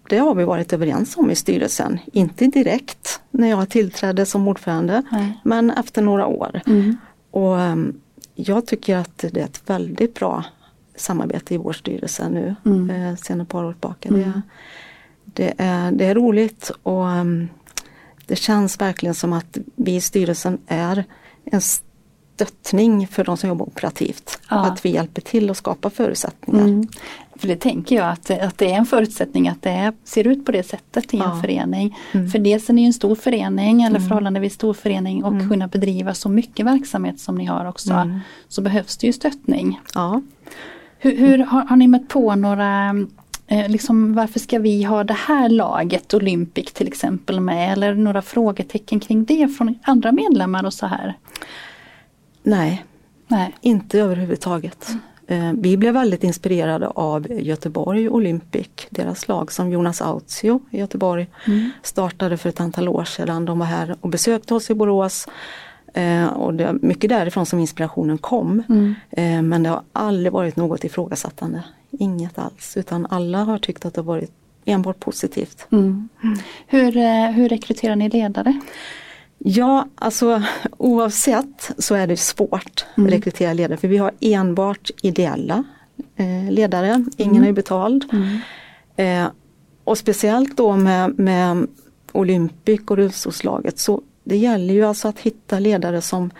det 0.08 0.18
har 0.18 0.34
vi 0.34 0.44
varit 0.44 0.72
överens 0.72 1.16
om 1.16 1.30
i 1.30 1.34
styrelsen. 1.34 1.98
Inte 2.12 2.46
direkt 2.46 3.20
när 3.30 3.48
jag 3.48 3.68
tillträdde 3.68 4.26
som 4.26 4.48
ordförande 4.48 5.02
Nej. 5.10 5.40
men 5.44 5.70
efter 5.70 6.02
några 6.02 6.26
år. 6.26 6.60
Mm. 6.66 6.96
Och 7.30 7.58
um, 7.58 8.00
jag 8.34 8.66
tycker 8.66 8.96
att 8.96 9.18
det 9.18 9.40
är 9.40 9.44
ett 9.44 9.62
väldigt 9.66 10.14
bra 10.14 10.44
samarbete 10.96 11.54
i 11.54 11.56
vår 11.56 11.72
styrelse 11.72 12.28
nu 12.28 12.54
Mm. 12.64 12.90
eh, 12.90 13.16
sedan 13.16 13.40
ett 13.40 13.48
par 13.48 13.64
år 13.64 13.72
tillbaka. 13.72 14.08
Mm. 14.08 14.22
Det, 14.22 14.42
det, 15.24 15.54
är, 15.58 15.92
det 15.92 16.04
är 16.04 16.14
roligt 16.14 16.70
och 16.82 17.04
um, 17.04 17.48
det 18.26 18.36
känns 18.36 18.80
verkligen 18.80 19.14
som 19.14 19.32
att 19.32 19.58
vi 19.76 19.94
i 19.96 20.00
styrelsen 20.00 20.58
är 20.66 21.04
en 21.44 21.60
stöttning 21.60 23.06
för 23.08 23.24
de 23.24 23.36
som 23.36 23.48
jobbar 23.48 23.66
operativt. 23.66 24.38
Ja. 24.50 24.66
Att 24.66 24.84
vi 24.84 24.90
hjälper 24.90 25.22
till 25.22 25.50
att 25.50 25.56
skapa 25.56 25.90
förutsättningar. 25.90 26.64
Mm. 26.64 26.88
För 27.36 27.48
det 27.48 27.56
tänker 27.56 27.96
jag 27.96 28.08
att, 28.08 28.30
att 28.30 28.58
det 28.58 28.72
är 28.72 28.76
en 28.76 28.86
förutsättning 28.86 29.48
att 29.48 29.62
det 29.62 29.70
är, 29.70 29.92
ser 30.04 30.26
ut 30.26 30.44
på 30.46 30.52
det 30.52 30.62
sättet 30.62 31.14
i 31.14 31.16
en 31.16 31.22
Ja. 31.22 31.40
förening. 31.40 31.96
Mm. 32.12 32.30
För 32.30 32.38
dels 32.38 32.68
är 32.70 32.74
ni 32.74 32.84
en 32.84 32.92
stor 32.92 33.14
förening 33.14 33.82
eller 33.82 33.96
Mm. 33.96 34.08
förhållandevis 34.08 34.54
stor 34.54 34.74
förening 34.74 35.24
och 35.24 35.32
Mm. 35.32 35.48
kunna 35.50 35.68
bedriva 35.68 36.14
så 36.14 36.28
mycket 36.28 36.66
verksamhet 36.66 37.20
som 37.20 37.34
ni 37.34 37.44
har 37.44 37.64
också. 37.64 37.92
Mm. 37.92 38.20
Så 38.48 38.62
behövs 38.62 38.96
det 38.96 39.06
ju 39.06 39.12
stöttning. 39.12 39.80
Ja. 39.94 40.22
Hur, 41.04 41.16
hur 41.16 41.38
har, 41.38 41.64
har 41.64 41.76
ni 41.76 41.87
mött 41.87 42.08
på 42.08 42.34
några 42.34 42.88
eh, 43.46 43.68
liksom, 43.68 44.14
varför 44.14 44.40
ska 44.40 44.58
vi 44.58 44.82
ha 44.84 45.04
det 45.04 45.14
här 45.14 45.49
laget 45.49 46.14
Olympic 46.14 46.73
till 46.73 46.88
exempel 46.88 47.40
med? 47.40 47.73
Eller 47.73 47.94
några 47.94 48.23
frågetecken 48.23 49.00
kring 49.00 49.25
det 49.25 49.49
från 49.49 49.75
andra 49.82 50.12
medlemmar 50.12 50.64
och 50.64 50.75
så 50.75 50.87
här? 50.87 51.14
Nej, 52.42 52.84
Nej. 53.28 53.54
inte 53.61 54.00
överhuvudtaget. 54.00 54.88
Eh, 55.26 55.52
Vi 55.54 55.76
blev 55.76 55.94
väldigt 55.94 56.25
inspirerade 56.25 56.87
av 56.87 57.26
Göteborg 57.32 58.08
Olympic, 58.08 58.68
deras 58.90 59.28
lag 59.28 59.52
som 59.52 59.70
Jonas 59.70 60.02
Autio 60.02 60.61
i 60.70 60.78
Göteborg 60.78 61.26
Mm. 61.46 61.70
startade 61.82 62.37
för 62.37 62.49
ett 62.49 62.61
antal 62.61 62.88
år 62.88 63.04
sedan. 63.04 63.44
De 63.44 63.58
var 63.58 63.66
här 63.66 63.96
och 64.00 64.08
besökte 64.08 64.54
oss 64.54 64.70
i 64.70 64.75
Borås. 64.75 65.28
Eh, 65.94 66.26
och 66.26 66.54
det 66.54 66.64
är 66.64 66.72
mycket 66.82 67.10
därifrån 67.10 67.46
som 67.46 67.58
inspirationen 67.58 68.18
kom. 68.18 68.62
Mm. 68.68 68.94
Eh, 69.10 69.42
men 69.42 69.62
det 69.62 69.68
har 69.68 69.82
aldrig 69.92 70.32
varit 70.32 70.56
något 70.56 70.84
ifrågasättande. 70.84 71.62
Inget 71.90 72.38
alls, 72.38 72.76
utan 72.76 73.06
alla 73.06 73.44
har 73.44 73.58
tyckt 73.58 73.84
att 73.84 73.94
det 73.94 74.00
har 74.00 74.06
varit 74.06 74.32
enbart 74.64 75.00
positivt. 75.00 75.66
Mm. 75.72 76.08
Hur, 76.66 76.96
eh, 76.96 77.30
hur 77.30 77.48
rekryterar 77.48 77.96
ni 77.96 78.08
ledare? 78.08 78.60
Ja, 79.38 79.88
alltså 79.94 80.42
oavsett 80.78 81.70
så 81.78 81.94
är 81.94 82.06
det 82.06 82.16
svårt 82.16 82.86
Mm. 82.96 83.06
att 83.06 83.14
rekrytera 83.14 83.52
ledare 83.52 83.76
för 83.76 83.88
vi 83.88 83.98
har 83.98 84.12
enbart 84.20 84.90
ideella 85.02 85.64
eh, 86.16 86.50
ledare, 86.50 87.04
ingen 87.16 87.44
är 87.44 87.52
betald. 87.52 88.04
Mm. 88.12 88.38
Eh, 88.96 89.30
och 89.84 89.98
speciellt 89.98 90.56
då 90.56 90.76
med, 90.76 91.18
med 91.18 91.66
Olympic 92.12 92.80
och 92.86 92.96
rullstolslaget 92.96 93.78
så 93.78 94.02
det 94.24 94.36
gäller 94.36 94.74
ju 94.74 94.84
alltså 94.84 95.08
att 95.08 95.18
hitta 95.18 95.58
ledare 95.58 96.00
som, 96.00 96.30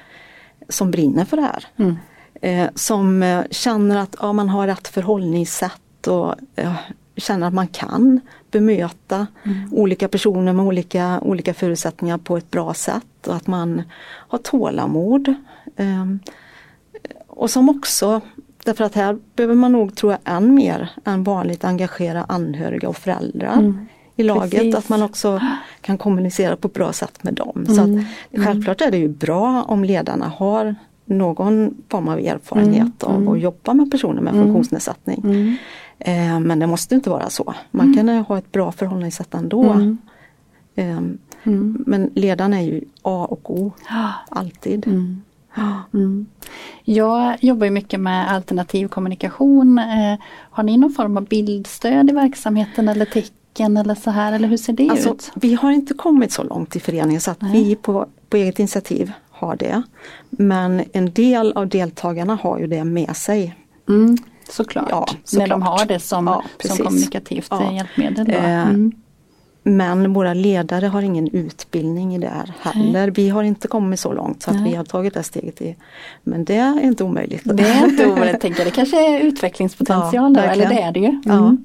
som 0.68 0.90
brinner 0.90 1.24
för 1.24 1.36
det 1.36 1.42
här. 1.42 1.66
Mm. 1.76 1.96
Eh, 2.42 2.70
som 2.74 3.22
eh, 3.22 3.44
känner 3.50 3.96
att 3.96 4.16
ja, 4.20 4.32
man 4.32 4.48
har 4.48 4.66
rätt 4.66 4.88
förhållningssätt 4.88 6.06
och 6.06 6.34
eh, 6.56 6.74
känner 7.16 7.46
att 7.46 7.54
man 7.54 7.66
kan 7.66 8.20
bemöta 8.50 9.26
olika 9.72 10.08
personer 10.08 10.52
med 10.52 10.66
olika, 10.66 11.20
olika 11.20 11.54
förutsättningar 11.54 12.18
på 12.18 12.36
ett 12.36 12.50
bra 12.50 12.74
sätt 12.74 13.26
och 13.26 13.34
att 13.34 13.46
man 13.46 13.82
har 14.02 14.38
tålamod. 14.38 15.34
Eh, 15.76 16.04
och 17.26 17.50
som 17.50 17.68
också, 17.68 18.20
därför 18.64 18.84
att 18.84 18.94
här 18.94 19.18
behöver 19.36 19.54
man 19.54 19.72
nog 19.72 19.96
tror 19.96 20.12
jag 20.12 20.36
än 20.36 20.54
mer 20.54 20.90
än 21.04 21.24
vanligt 21.24 21.64
engagera 21.64 22.24
anhöriga 22.28 22.88
och 22.88 22.96
föräldrar 22.96 23.52
Mm. 23.52 23.86
I 24.16 24.23
laget. 24.23 24.50
Precis. 24.50 24.75
Att 24.75 24.88
man 24.88 25.02
också 25.02 25.40
kan 25.80 25.99
kommunicera 25.99 26.56
på 26.56 26.68
ett 26.68 26.75
bra 26.75 26.92
sätt 26.92 27.25
med 27.25 27.35
dem. 27.35 27.64
Så 27.68 27.80
Mm. 27.83 27.99
att, 28.35 28.44
självklart 28.44 28.80
är 28.80 28.90
det 28.90 28.99
ju 28.99 29.09
bra 29.09 29.62
om 29.62 29.85
ledarna 29.85 30.28
har 30.37 30.75
någon 31.04 31.75
form 31.88 32.09
av 32.09 32.18
erfarenhet 32.18 33.02
Mm. 33.02 33.28
av 33.28 33.35
att 33.35 33.40
jobba 33.40 33.75
med 33.75 33.90
personer 33.90 34.23
med 34.23 34.33
Mm. 34.35 34.44
funktionsnedsättning. 34.44 35.21
Mm. 35.25 35.56
Eh, 35.99 36.40
men 36.40 36.59
det 36.59 36.66
måste 36.66 36.94
inte 36.94 37.11
vara 37.11 37.30
så. 37.30 37.54
Man 37.71 37.94
kan 37.94 38.09
eh, 38.09 38.26
ha 38.26 38.38
ett 38.38 38.52
bra 38.52 38.73
förhållningssätt 38.73 39.35
ändå. 39.35 39.62
Mm. 39.73 39.99
Eh, 40.75 40.99
Mm. 41.47 41.85
men 41.87 42.11
ledaren 42.14 42.54
är 42.54 42.61
ju 42.61 42.85
A 43.02 43.26
och 43.30 43.50
O, 43.61 43.73
alltid. 44.28 44.87
Mm. 44.87 45.23
Mm. 45.94 46.26
Jag 46.85 47.37
jobbar 47.44 47.71
mycket 47.71 48.00
med 48.00 48.30
alternativ 48.33 48.88
kommunikation. 48.88 49.78
Eh, 49.78 50.18
har 50.50 50.62
ni 50.62 50.76
någon 50.76 50.92
form 50.92 51.16
av 51.16 51.25
bildstöd 51.25 52.11
i 52.11 52.12
verksamheten 52.12 52.88
eller 52.88 53.04
tecken 53.04 53.35
eller 53.61 53.94
så 53.94 54.11
här 54.11 54.32
eller 54.32 54.49
hur 54.49 54.56
ser 54.56 54.73
det 54.73 54.90
Alltså, 54.90 55.11
ut? 55.14 55.30
vi 55.34 55.54
har 55.54 55.70
inte 55.70 55.94
kommit 55.94 56.32
så 56.32 56.42
långt 56.42 56.76
i 56.76 56.80
föreningen 56.80 57.20
så 57.20 57.30
att 57.30 57.42
Nej. 57.42 57.52
vi 57.64 57.76
på, 57.76 58.06
på 58.28 58.37
eget 58.37 58.58
initiativ 58.58 59.12
har 59.30 59.56
det. 59.56 59.82
Men 60.30 60.82
en 60.92 61.12
del 61.12 61.52
av 61.52 61.68
deltagarna 61.68 62.34
har 62.42 62.58
ju 62.58 62.66
det 62.66 62.84
med 62.84 63.16
sig. 63.16 63.54
Mm. 63.88 64.16
Såklart, 64.50 64.87
Ja, 64.90 65.06
när 65.32 65.46
de 65.49 65.61
såklart. 65.61 65.80
har 65.80 65.87
det 65.87 66.00
som, 66.00 66.26
Ja, 66.26 66.44
som 66.68 66.76
kommunikativt 66.87 67.46
Ja. 67.50 67.73
hjälpmedel. 67.73 68.30
Eh, 68.30 68.68
Mm. 68.68 68.92
Men 69.66 70.12
våra 70.12 70.34
ledare 70.34 70.87
har 70.87 71.02
ingen 71.02 71.28
utbildning 71.28 72.14
i 72.14 72.18
det 72.18 72.28
här 72.28 72.52
heller. 72.73 73.11
Vi 73.11 73.28
har 73.28 73.42
inte 73.42 73.68
kommit 73.68 74.00
så 74.00 74.12
långt 74.12 74.42
så 74.42 74.50
att 74.50 74.61
vi 74.61 74.75
har 74.75 74.84
tagit 74.84 75.14
det 75.14 75.23
steget. 75.23 75.62
I. 75.62 75.76
Men 76.23 76.44
det 76.44 76.54
är 76.56 76.80
inte 76.80 77.04
omöjligt. 77.04 77.42
Det 77.44 77.62
är 77.62 77.84
inte 77.88 78.06
omöjligt, 78.06 78.40
tänker 78.40 78.61
jag. 78.61 78.66
Det 78.66 78.76
kanske 78.76 79.16
är 79.16 79.20
utvecklingspotential 79.26 80.34
Ja, 80.37 80.42
då, 80.42 80.49
eller 80.50 80.68
det 80.68 80.80
är 80.82 80.92
det 80.92 81.00
ju. 81.00 81.20
Ja. 81.25 81.56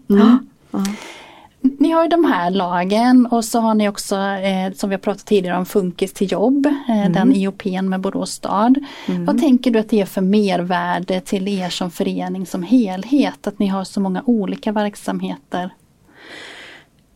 Mm. 1.63 1.73
Mm. 1.73 1.75
Ni 1.79 1.91
har 1.91 2.03
ju 2.03 2.09
de 2.09 2.25
här 2.25 2.51
lagen 2.51 3.25
och 3.25 3.45
så 3.45 3.59
har 3.59 3.73
ni 3.73 3.89
också 3.89 4.15
eh, 4.15 4.73
som 4.73 4.89
vi 4.89 4.93
har 4.93 4.99
pratat 4.99 5.25
tidigare 5.25 5.57
om 5.57 5.65
Funkis 5.65 6.13
till 6.13 6.31
jobb, 6.31 6.65
eh, 6.65 7.11
den 7.11 7.35
IOPn 7.35 7.89
med 7.89 8.01
Borås 8.01 8.31
stad. 8.31 8.85
Vad 9.07 9.39
tänker 9.39 9.71
du 9.71 9.79
att 9.79 9.89
det 9.89 10.01
är 10.01 10.05
för 10.05 10.21
mervärde 10.21 11.21
till 11.21 11.47
er 11.47 11.69
som 11.69 11.91
förening 11.91 12.45
som 12.45 12.63
helhet? 12.63 13.47
Att 13.47 13.59
ni 13.59 13.67
har 13.67 13.83
så 13.83 14.01
många 14.01 14.23
olika 14.25 14.71
verksamheter? 14.71 15.69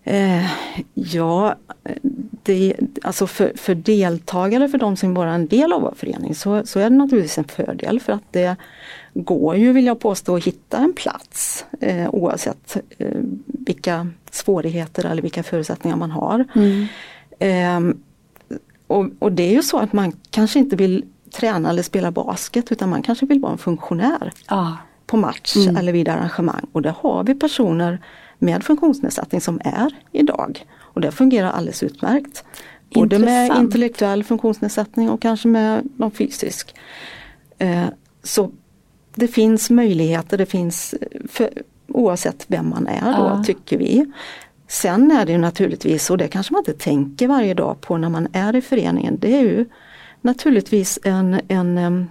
Eh, 0.03 0.45
ja, 0.93 1.55
det, 2.43 2.73
alltså 3.01 3.27
för, 3.27 3.51
för 3.55 3.75
deltagare, 3.75 4.69
för 4.69 4.77
de 4.77 4.95
som 4.97 5.13
bara 5.13 5.29
är 5.31 5.35
en 5.35 5.47
del 5.47 5.73
av 5.73 5.81
vår 5.81 5.93
förening 5.97 6.35
så, 6.35 6.65
så 6.65 6.79
är 6.79 6.83
det 6.89 6.95
naturligtvis 6.95 7.37
en 7.37 7.43
fördel 7.43 7.99
för 7.99 8.13
att 8.13 8.23
det 8.31 8.55
går 9.13 9.55
ju, 9.55 9.73
vill 9.73 9.85
jag 9.85 9.99
påstå, 9.99 10.35
att 10.35 10.43
hitta 10.43 10.77
en 10.77 10.93
plats 10.93 11.65
eh, 11.81 12.09
oavsett 12.09 12.77
eh, 12.97 13.07
vilka 13.45 14.07
svårigheter 14.31 15.05
eller 15.05 15.21
vilka 15.21 15.43
förutsättningar 15.43 15.97
man 15.97 16.11
har. 16.11 16.45
Eh, 17.39 17.79
och, 18.87 19.05
och 19.19 19.31
det 19.31 19.43
är 19.43 19.51
ju 19.51 19.63
så 19.63 19.77
att 19.79 19.93
man 19.93 20.11
kanske 20.29 20.59
inte 20.59 20.75
vill 20.75 21.05
träna 21.33 21.69
eller 21.69 21.83
spela 21.83 22.11
basket 22.11 22.71
utan 22.71 22.89
man 22.89 23.01
kanske 23.03 23.25
vill 23.25 23.39
vara 23.39 23.51
en 23.51 23.57
funktionär 23.57 24.31
Ja. 24.49 24.77
på 25.05 25.17
match 25.17 25.55
Mm. 25.55 25.77
eller 25.77 25.91
vid 25.93 26.09
arrangemang. 26.09 26.65
Och 26.71 26.81
det 26.81 26.93
har 27.01 27.23
vi 27.23 27.35
personer 27.35 27.99
med 28.43 28.63
funktionsnedsättning 28.63 29.41
som 29.41 29.61
är 29.63 29.95
idag. 30.11 30.65
Och 30.79 31.01
det 31.01 31.11
fungerar 31.11 31.51
alldeles 31.51 31.83
utmärkt. 31.83 32.43
Både 32.93 33.19
med 33.19 33.51
intellektuell 33.57 34.23
funktionsnedsättning 34.23 35.09
och 35.09 35.21
kanske 35.21 35.47
med 35.47 35.89
någon 35.97 36.11
fysisk. 36.11 36.75
Eh, 37.57 37.85
så 38.23 38.51
det 39.15 39.27
finns 39.27 39.69
möjligheter, 39.69 40.37
det 40.37 40.45
finns 40.45 40.95
för, 41.29 41.49
oavsett 41.87 42.45
vem 42.47 42.69
man 42.69 42.87
är 42.87 43.01
då 43.01 43.23
Ja. 43.23 43.43
tycker 43.45 43.77
vi. 43.77 44.05
Sen 44.67 45.11
är 45.11 45.25
det 45.25 45.31
ju 45.31 45.37
naturligtvis, 45.37 46.09
och 46.09 46.17
det 46.17 46.27
kanske 46.27 46.53
man 46.53 46.59
inte 46.59 46.73
tänker 46.73 47.27
varje 47.27 47.53
dag 47.53 47.81
på 47.81 47.97
när 47.97 48.09
man 48.09 48.27
är 48.33 48.55
i 48.55 48.61
föreningen, 48.61 49.17
det 49.19 49.35
är 49.35 49.41
ju 49.41 49.65
naturligtvis 50.21 50.99
en, 51.03 51.41
en, 51.47 52.07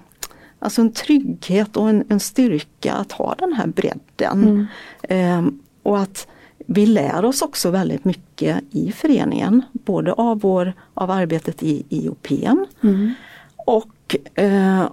alltså 0.58 0.80
en 0.80 0.92
trygghet 0.92 1.76
och 1.76 1.88
en, 1.88 2.04
en 2.08 2.20
styrka 2.20 2.92
att 2.92 3.12
ha 3.12 3.34
den 3.38 3.52
här 3.52 3.66
bredden. 3.66 4.42
Mm. 4.42 4.66
Em, 5.02 5.58
och 5.82 5.98
att 5.98 6.26
vi 6.66 6.86
lär 6.86 7.24
oss 7.24 7.42
också 7.42 7.70
väldigt 7.70 8.04
mycket 8.04 8.64
i 8.70 8.92
föreningen, 8.92 9.62
både 9.72 10.12
av, 10.12 10.40
vår, 10.40 10.72
av 10.94 11.10
arbetet 11.10 11.62
i 11.62 11.84
IOPn 11.88 12.66
Mm. 12.80 13.14
och 13.56 14.16
eh, 14.34 14.84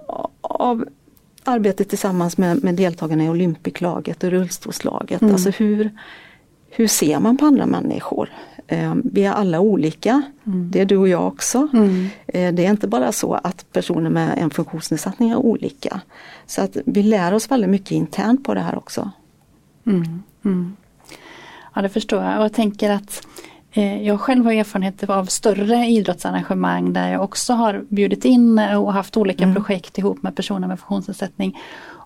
av 0.41 0.85
arbetet 1.43 1.89
tillsammans 1.89 2.37
med, 2.37 2.63
med 2.63 2.75
deltagarna 2.75 3.23
i 3.23 3.29
Olympiklaget 3.29 4.23
och 4.23 4.29
rullstolslaget. 4.29 5.21
Mm. 5.21 5.33
Alltså 5.33 5.49
hur, 5.49 5.91
hur 6.69 6.87
ser 6.87 7.19
man 7.19 7.37
på 7.37 7.45
andra 7.45 7.65
människor? 7.65 8.29
Eh, 8.67 8.95
vi 9.03 9.25
är 9.25 9.31
alla 9.31 9.59
olika, 9.59 10.21
det 10.43 10.81
är 10.81 10.85
du 10.85 10.97
och 10.97 11.07
jag 11.07 11.27
också. 11.27 11.67
Mm. 11.73 12.07
Eh, 12.27 12.53
det 12.53 12.65
är 12.65 12.69
inte 12.69 12.87
bara 12.87 13.11
så 13.11 13.33
att 13.33 13.65
personer 13.71 14.09
med 14.09 14.37
en 14.37 14.49
funktionsnedsättning 14.49 15.29
är 15.29 15.35
olika. 15.35 16.01
Så 16.45 16.61
att 16.61 16.77
vi 16.85 17.03
lär 17.03 17.33
oss 17.33 17.51
väldigt 17.51 17.69
mycket 17.69 17.91
internt 17.91 18.43
på 18.43 18.53
det 18.53 18.61
här 18.61 18.77
också. 18.77 19.11
Mm. 20.43 20.75
Ja 21.73 21.81
det 21.81 21.89
förstår 21.89 22.23
jag 22.23 22.37
och 22.37 22.43
jag 22.43 22.53
tänker 22.53 22.89
att 22.89 23.27
eh, 23.71 24.03
jag 24.03 24.19
själv 24.19 24.45
har 24.45 24.51
erfarenhet 24.53 25.09
av 25.09 25.25
större 25.25 25.85
idrottsarrangemang 25.85 26.93
där 26.93 27.11
jag 27.11 27.23
också 27.23 27.53
har 27.53 27.85
bjudit 27.89 28.25
in 28.25 28.59
och 28.59 28.93
haft 28.93 29.17
olika 29.17 29.43
Mm. 29.43 29.55
projekt 29.55 29.97
ihop 29.97 30.23
med 30.23 30.35
personer 30.35 30.67
med 30.67 30.79
funktionsnedsättning. 30.79 31.57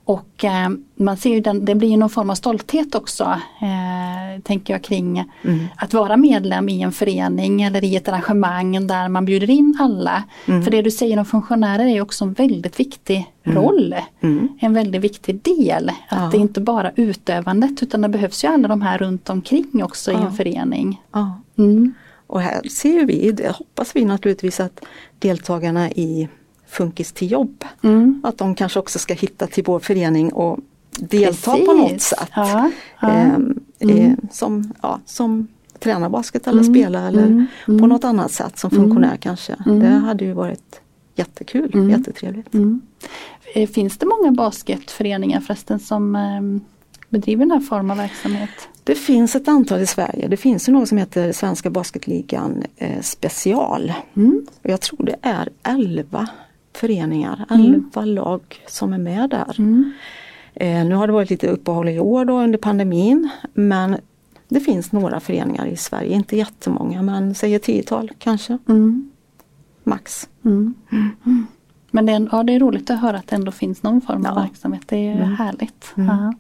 Och 0.05 0.43
eh, 0.45 0.69
man 0.95 1.17
ser 1.17 1.29
ju 1.29 1.39
den, 1.39 1.65
det 1.65 1.75
blir 1.75 1.89
ju 1.89 1.98
någon 1.98 2.10
form 2.10 2.29
av 2.29 2.36
stolthet 2.36 2.95
också, 2.95 3.24
eh, 3.62 4.41
tänker 4.43 4.74
jag 4.74 4.83
kring 4.83 5.24
Mm. 5.43 5.65
att 5.77 5.93
vara 5.93 6.17
medlem 6.17 6.69
i 6.69 6.81
en 6.81 6.91
förening 6.91 7.62
eller 7.62 7.83
i 7.83 7.95
ett 7.95 8.07
arrangemang 8.07 8.88
där 8.88 9.10
man 9.10 9.25
bjuder 9.25 9.50
in 9.50 9.77
alla. 9.79 10.24
Mm. 10.45 10.63
För 10.63 10.72
det 10.72 10.81
du 10.81 10.91
säger 10.91 11.19
om 11.19 11.25
funktionärer 11.25 11.86
är 11.86 12.01
också 12.01 12.25
en 12.25 12.33
väldigt 12.33 12.79
viktig 12.79 13.31
roll. 13.43 13.95
Mm. 14.22 14.48
En 14.60 14.74
väldigt 14.74 15.01
viktig 15.01 15.39
del. 15.43 15.89
Att 15.89 15.95
Ja. 16.19 16.29
det 16.31 16.38
inte 16.38 16.62
bara 16.62 16.91
utövandet 16.95 17.83
utan 17.83 18.01
det 18.01 18.10
behövs 18.10 18.43
ju 18.43 18.48
alla 18.48 18.67
de 18.67 18.81
här 18.81 18.98
runt 18.98 19.29
omkring 19.29 19.83
också 19.83 20.12
i 20.12 20.13
Ja. 20.13 20.25
en 20.25 20.33
förening. 20.33 21.01
Ja. 21.13 21.41
Mm. 21.57 21.93
Och 22.27 22.41
här 22.41 22.62
ser 22.69 23.05
vi, 23.05 23.36
hoppas 23.57 23.95
vi 23.95 24.05
naturligtvis 24.05 24.60
att 24.60 24.86
deltagarna 25.19 25.91
i 25.91 26.27
Funkis 26.74 27.12
till 27.13 27.32
jobb, 27.32 27.65
Mm. 27.82 28.22
att 28.24 28.38
de 28.38 28.56
kanske 28.56 28.80
också 28.80 29.00
ska 29.00 29.13
hitta 29.13 29.48
till 29.48 29.63
vår 29.68 29.80
förening 29.80 30.34
och 30.34 30.60
delta 31.00 31.51
på 31.51 31.74
något 31.74 31.89
Precis. 31.92 32.03
sätt. 32.03 32.30
Ja, 32.36 32.72
ja. 33.01 33.10
Ehm, 33.10 33.60
Mm. 33.80 33.98
eh, 33.98 34.13
som, 34.32 34.72
ja, 34.82 35.00
som 35.06 35.48
träna 35.80 36.10
basket 36.10 36.48
eller 36.48 36.62
Mm, 36.62 36.74
spela 36.74 37.08
eller 37.08 37.24
mm, 37.25 37.48
på 37.65 37.72
mm. 37.72 37.89
något 37.89 38.03
annat 38.03 38.32
sätt 38.32 38.60
som 38.60 38.70
funktionär 38.70 39.18
kanske. 39.18 39.56
Mm. 39.65 39.80
Det 39.80 39.88
hade 39.88 40.25
ju 40.25 40.34
varit 40.34 40.82
jättekul, 41.15 41.72
Mm. 41.74 41.89
jättetrevligt. 41.89 42.53
Mm. 42.53 42.82
Eh, 43.56 43.70
Finns 43.70 43.98
det 43.98 44.06
många 44.06 44.32
basketföreningar 44.32 45.39
förresten 45.42 45.80
som 45.80 46.15
eh, 46.15 46.42
bedriver 47.10 47.46
den 47.46 47.51
här 47.51 47.60
formen 47.60 47.92
av 47.92 47.98
verksamhet? 47.98 48.50
Det 48.84 48.96
finns 48.96 49.36
ett 49.36 49.48
antal 49.48 49.80
i 49.82 49.88
Sverige. 49.88 50.27
Det 50.27 50.38
finns 50.38 50.70
ju 50.70 50.74
något 50.74 50.89
som 50.89 50.98
heter 50.98 51.32
Svenska 51.32 51.70
Basketligan 51.70 52.63
eh, 52.77 53.01
Special. 53.01 53.94
Mm. 54.15 54.46
Jag 54.62 54.82
tror 54.82 55.06
det 55.06 55.15
är 55.22 55.50
11 55.63 56.27
föreningar, 56.88 57.46
Mm. 57.50 57.66
11 57.74 58.06
lag 58.06 58.42
som 58.68 58.94
är 58.94 58.98
med 58.98 59.30
där. 59.30 59.56
Mm. 59.60 59.92
Eh, 60.56 60.86
nu 60.86 60.96
har 60.96 61.08
det 61.08 61.13
varit 61.13 61.30
lite 61.30 61.48
uppehåll 61.48 61.90
i 61.90 62.00
år 62.00 62.25
då 62.25 62.40
under 62.40 62.58
pandemin 62.58 63.30
men 63.54 63.98
det 64.50 64.60
finns 64.60 64.92
några 64.92 65.20
föreningar 65.20 65.66
i 65.66 65.78
Sverige, 65.78 66.16
inte 66.16 66.38
jättemånga 66.38 67.02
men 67.02 67.36
säg 67.36 67.56
ett 67.56 67.63
tiotal 67.63 68.12
kanske, 68.20 68.58
Mm. 68.70 69.12
max. 69.84 70.30
Mm. 70.46 70.74
Mm. 70.92 71.48
Men 71.92 72.06
det 72.06 72.12
är, 72.13 72.30
ja, 72.32 72.44
det 72.44 72.54
är 72.56 72.60
roligt 72.60 72.90
att 72.90 73.00
höra 73.02 73.18
att 73.18 73.28
det 73.28 73.36
ändå 73.36 73.52
finns 73.52 73.84
någon 73.84 74.02
form 74.02 74.25
av 74.25 74.36
Ja. 74.38 74.42
verksamhet. 74.42 74.82
Det 74.86 75.08
är 75.08 75.16
Mm. 75.16 75.34
härligt. 75.36 75.94
Mm. 75.98 76.34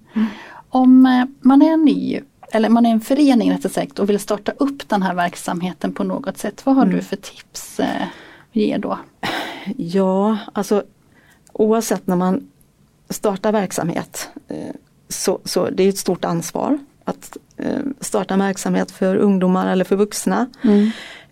Om 0.69 1.05
eh, 1.05 1.25
man 1.41 1.61
är 1.61 1.77
ny 1.77 2.19
eller 2.53 2.69
man 2.69 2.85
är 2.85 2.91
en 2.91 3.01
förening 3.01 3.51
rättare 3.51 3.71
sagt 3.73 3.99
och 3.99 4.09
vill 4.09 4.19
starta 4.19 4.51
upp 4.51 4.89
den 4.89 5.01
här 5.01 5.13
verksamheten 5.15 5.93
på 5.93 6.03
något 6.03 6.37
sätt. 6.37 6.65
Vad 6.65 6.75
har 6.75 6.83
Mm. 6.83 6.95
du 6.95 7.01
för 7.01 7.15
tips 7.15 7.79
eh, 7.79 8.01
att 8.03 8.55
ge 8.55 8.77
då? 8.77 8.97
Ja, 9.77 10.37
alltså 10.53 10.83
oavsett 11.53 12.07
när 12.07 12.15
man 12.15 12.47
startar 13.09 13.51
verksamhet 13.51 14.29
eh, 14.47 14.57
så, 15.09 15.39
så 15.45 15.69
det 15.69 15.83
är 15.83 15.89
ett 15.89 15.97
stort 15.97 16.25
ansvar 16.25 16.77
att 17.05 17.37
eh, 17.57 17.79
starta 17.99 18.33
en 18.33 18.39
verksamhet 18.39 18.91
för 18.91 19.15
ungdomar 19.15 19.67
eller 19.71 19.85
för 19.85 19.95
vuxna. 19.95 20.47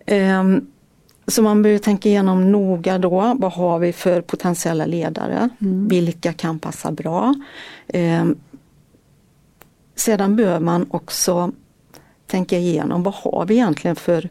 Ehm, 0.06 0.66
Så 1.26 1.42
man 1.42 1.62
behöver 1.62 1.78
tänka 1.78 2.08
igenom 2.08 2.52
noga 2.52 2.98
då, 2.98 3.36
vad 3.38 3.52
har 3.52 3.78
vi 3.78 3.92
för 3.92 4.20
potentiella 4.20 4.86
ledare? 4.86 5.48
Mm. 5.60 5.88
Vilka 5.88 6.32
kan 6.32 6.58
passa 6.58 6.92
bra? 6.92 7.34
Ehm, 7.88 8.36
Sedan 9.94 10.36
behöver 10.36 10.60
man 10.60 10.86
också 10.90 11.52
tänka 12.26 12.58
igenom 12.58 13.02
vad 13.02 13.14
har 13.14 13.46
vi 13.46 13.54
egentligen 13.54 13.96
för 13.96 14.28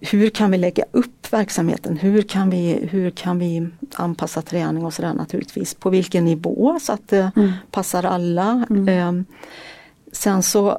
hur 0.00 0.30
kan 0.30 0.50
vi 0.50 0.58
lägga 0.58 0.84
upp 0.92 1.32
verksamheten? 1.32 1.96
Hur 1.96 2.22
kan 2.22 2.50
vi, 2.50 2.88
hur 2.90 3.10
kan 3.10 3.38
vi 3.38 3.68
anpassa 3.94 4.42
träning 4.42 4.84
och 4.84 4.94
sådär 4.94 5.14
naturligtvis? 5.14 5.74
På 5.74 5.90
vilken 5.90 6.24
nivå 6.24 6.78
så 6.80 6.92
att 6.92 7.08
det 7.08 7.30
Mm. 7.36 7.52
passar 7.70 8.02
alla. 8.04 8.66
Mm. 8.70 8.88
Ehm, 8.88 9.24
sen 10.12 10.42
så 10.42 10.78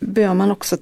bör 0.00 0.34
man 0.34 0.50
också 0.50 0.76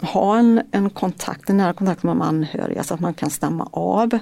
ha 0.00 0.38
en, 0.38 0.62
en 0.70 0.90
kontakt, 0.90 1.50
en 1.50 1.56
nära 1.56 1.72
kontakt 1.72 2.02
med 2.02 2.10
de 2.10 2.22
anhöriga 2.22 2.82
så 2.84 2.94
att 2.94 3.00
man 3.00 3.14
kan 3.14 3.30
stämma 3.30 3.68
av. 3.72 4.18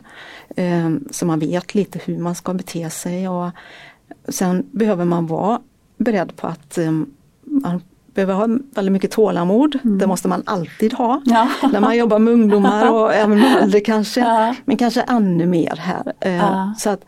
ehm, 0.57 1.09
så 1.11 1.27
man 1.27 1.39
vet 1.39 1.75
lite 1.75 2.01
hur 2.05 2.19
man 2.19 2.35
ska 2.35 2.55
bete 2.55 2.91
sig. 2.91 3.29
Och 3.29 3.51
sen 4.29 4.67
behöver 4.71 5.05
man 5.05 5.27
vara 5.27 5.61
beredd 5.97 6.37
på 6.37 6.47
att 6.47 6.79
ehm, 6.79 7.07
man 7.45 7.81
behöver 8.17 8.35
ha 8.35 8.47
väldigt 8.75 8.93
mycket 8.93 9.11
tålamod. 9.11 9.79
Mm. 9.85 9.99
Det 9.99 10.07
måste 10.07 10.29
man 10.29 10.43
alltid 10.47 10.93
ha. 10.95 11.23
Ja. 11.25 11.49
När 11.73 11.81
man 11.81 11.97
jobbar 11.97 12.19
med 12.19 12.33
ungdomar 12.35 12.91
och 12.93 13.15
även 13.23 13.39
med 13.41 13.57
äldre 13.63 13.81
kanske. 13.81 14.21
Ja. 14.21 14.55
Men 14.65 14.77
kanske 14.77 15.01
ännu 15.01 15.47
mer 15.47 15.77
här. 15.77 16.13
Eh, 16.21 16.35
Ja. 16.37 16.75
Så 16.79 16.91
att 16.91 17.01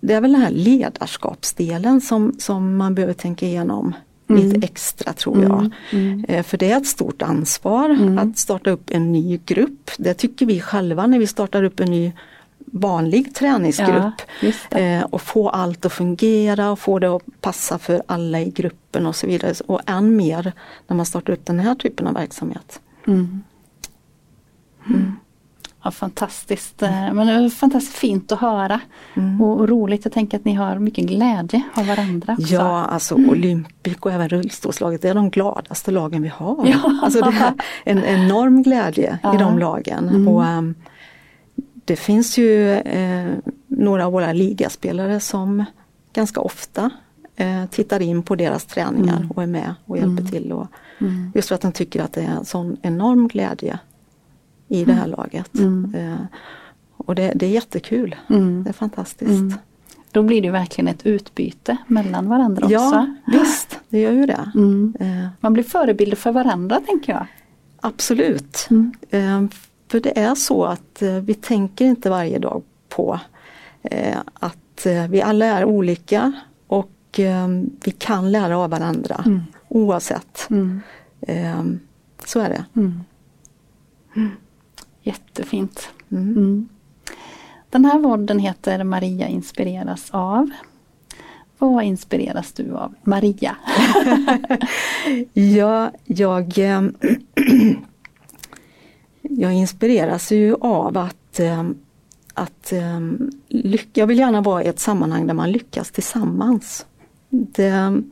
Det 0.00 0.14
är 0.14 0.20
väl 0.20 0.32
den 0.32 0.40
här 0.42 0.50
ledarskapsdelen 0.50 2.00
som, 2.00 2.34
som 2.38 2.76
man 2.76 2.94
behöver 2.94 3.14
tänka 3.14 3.46
igenom 3.46 3.94
Mm. 4.30 4.42
lite 4.44 4.66
extra 4.66 5.12
tror 5.12 5.42
jag. 5.42 5.58
Mm. 5.60 5.70
Mm. 5.92 6.24
Eh, 6.28 6.42
För 6.42 6.58
det 6.58 6.72
är 6.72 6.76
ett 6.76 6.86
stort 6.86 7.22
ansvar 7.22 7.90
Mm. 7.90 8.18
att 8.18 8.38
starta 8.38 8.70
upp 8.70 8.90
en 8.90 9.12
ny 9.12 9.40
grupp. 9.46 9.90
Det 9.98 10.14
tycker 10.14 10.46
vi 10.46 10.60
själva 10.60 11.06
när 11.06 11.18
vi 11.18 11.26
startar 11.26 11.62
upp 11.62 11.80
en 11.80 11.90
ny 11.90 12.12
vanlig 12.74 13.34
träningsgrupp. 13.34 14.22
Ja. 14.70 14.78
Eh, 14.78 15.02
och 15.04 15.22
få 15.22 15.48
allt 15.48 15.84
att 15.86 15.92
fungera 15.92 16.70
och 16.70 16.78
få 16.78 16.98
det 16.98 17.08
att 17.08 17.22
passa 17.40 17.78
för 17.78 18.02
alla 18.06 18.40
i 18.40 18.50
gruppen 18.50 19.06
och 19.06 19.16
så 19.16 19.26
vidare. 19.26 19.54
Och 19.66 19.80
än 19.86 20.16
mer 20.16 20.52
när 20.86 20.96
man 20.96 21.06
startar 21.06 21.32
upp 21.32 21.46
den 21.46 21.60
här 21.60 21.74
typen 21.74 22.06
av 22.06 22.14
verksamhet. 22.14 22.80
Mm. 23.06 23.42
Ja, 25.84 25.90
fantastiskt. 25.90 26.82
eh, 26.82 27.12
Men 27.12 27.26
det 27.26 27.32
är 27.32 27.48
fantastiskt 27.48 27.96
fint 27.98 28.32
att 28.32 28.40
höra. 28.40 28.80
Mm. 29.14 29.42
Och, 29.42 29.60
och 29.60 29.68
roligt, 29.68 30.04
jag 30.04 30.12
tänker 30.12 30.38
att 30.38 30.44
ni 30.44 30.54
har 30.54 30.78
mycket 30.78 31.04
glädje 31.06 31.62
av 31.74 31.86
varandra 31.86 32.36
också. 32.38 32.54
Ja, 32.54 32.84
alltså 32.84 33.14
Olympic 33.14 33.96
och 34.00 34.12
även 34.12 34.28
rullstolslaget, 34.28 35.02
det 35.02 35.08
är 35.08 35.14
de 35.14 35.30
gladaste 35.30 35.90
lagen 35.90 36.22
vi 36.22 36.28
har. 36.28 36.66
Ja. 36.66 37.00
Alltså 37.02 37.20
det 37.20 37.36
är 37.36 37.52
en 37.84 38.04
enorm 38.04 38.62
glädje 38.62 39.18
Ja. 39.22 39.34
i 39.34 39.38
de 39.38 39.58
lagen. 39.58 40.08
Mm. 40.08 40.28
Och, 40.28 40.44
ehm, 40.44 40.74
det 41.84 41.96
finns 41.96 42.38
ju 42.38 42.70
eh, 42.72 43.32
några 43.66 44.06
av 44.06 44.12
våra 44.12 44.32
ligaspelare 44.32 45.20
som 45.20 45.64
ganska 46.12 46.40
ofta 46.40 46.90
eh, 47.36 47.66
tittar 47.66 48.02
in 48.02 48.22
på 48.22 48.34
deras 48.36 48.64
träningar 48.64 49.16
Mm. 49.16 49.30
och 49.30 49.42
är 49.42 49.46
med 49.46 49.74
och 49.84 49.96
hjälper 49.96 50.20
Mm. 50.20 50.26
till. 50.26 50.52
Och, 50.52 50.66
Mm. 50.98 51.32
just 51.34 51.48
för 51.48 51.54
att 51.54 51.60
de 51.60 51.72
tycker 51.72 52.02
att 52.02 52.12
det 52.12 52.20
är 52.22 52.30
en 52.30 52.44
sån 52.44 52.76
enorm 52.82 53.28
glädje 53.28 53.78
i 54.68 54.84
det 54.84 54.92
här 54.92 55.06
laget. 55.06 55.54
Mm. 55.58 55.94
Eh, 55.94 56.16
och 56.96 57.14
det, 57.14 57.32
det 57.34 57.46
är 57.46 57.50
jättekul. 57.50 58.14
Mm. 58.30 58.64
Det 58.64 58.70
är 58.70 58.74
fantastiskt. 58.74 59.30
Mm. 59.30 59.54
Då 60.10 60.22
blir 60.22 60.42
det 60.42 60.50
verkligen 60.50 60.88
ett 60.88 61.06
utbyte 61.06 61.76
mellan 61.86 62.28
varandra 62.28 62.64
också. 62.64 62.74
Ja, 62.74 63.06
visst, 63.26 63.78
det 63.88 64.00
gör 64.00 64.12
ju 64.12 64.26
det. 64.26 64.50
Mm. 64.54 64.94
Eh, 65.00 65.28
Man 65.40 65.52
blir 65.52 65.64
förebilder 65.64 66.16
för 66.16 66.32
varandra 66.32 66.80
tänker 66.86 67.12
jag. 67.12 67.26
Absolut. 67.80 68.68
För 69.92 70.00
det 70.00 70.18
är 70.18 70.34
så 70.34 70.64
att 70.64 71.02
eh, 71.02 71.12
vi 71.14 71.34
tänker 71.34 71.84
inte 71.84 72.10
varje 72.10 72.38
dag 72.38 72.62
på 72.88 73.20
eh, 73.82 74.18
att 74.34 74.86
eh, 74.86 75.06
vi 75.08 75.22
alla 75.22 75.46
är 75.46 75.64
olika 75.64 76.32
och 76.66 76.88
vi 77.84 77.94
kan 77.98 78.32
lära 78.32 78.58
av 78.58 78.70
varandra 78.70 79.22
Mm. 79.26 79.40
oavsett. 79.68 80.48
Mm. 80.50 80.80
Så 82.24 82.40
är 82.40 82.48
det. 82.48 82.64
Mm. 82.76 83.00
Jättefint. 85.02 85.88
Mm. 86.10 86.28
Mm. 86.28 86.68
Den 87.70 87.84
här 87.84 88.02
podden 88.02 88.38
heter 88.38 88.84
Maria 88.84 89.28
inspireras 89.28 90.10
av. 90.10 90.50
Vad 91.58 91.84
inspireras 91.84 92.52
du 92.52 92.72
av? 92.74 92.94
Maria. 93.02 93.56
Ja, 95.32 95.90
jag, 96.04 96.52
jag 99.22 99.52
inspireras 99.54 100.32
ju 100.32 100.54
av 100.60 100.98
att, 100.98 101.40
eh, 101.40 101.64
att 102.34 102.72
eh, 102.72 103.00
lyck- 103.48 103.90
jag 103.98 104.06
vill 104.06 104.18
gärna 104.18 104.40
vara 104.40 104.62
i 104.64 104.66
ett 104.66 104.80
sammanhang 104.80 105.26
där 105.26 105.34
man 105.34 105.50
lyckas 105.52 105.90
tillsammans. 105.90 106.86
Det 107.28 108.02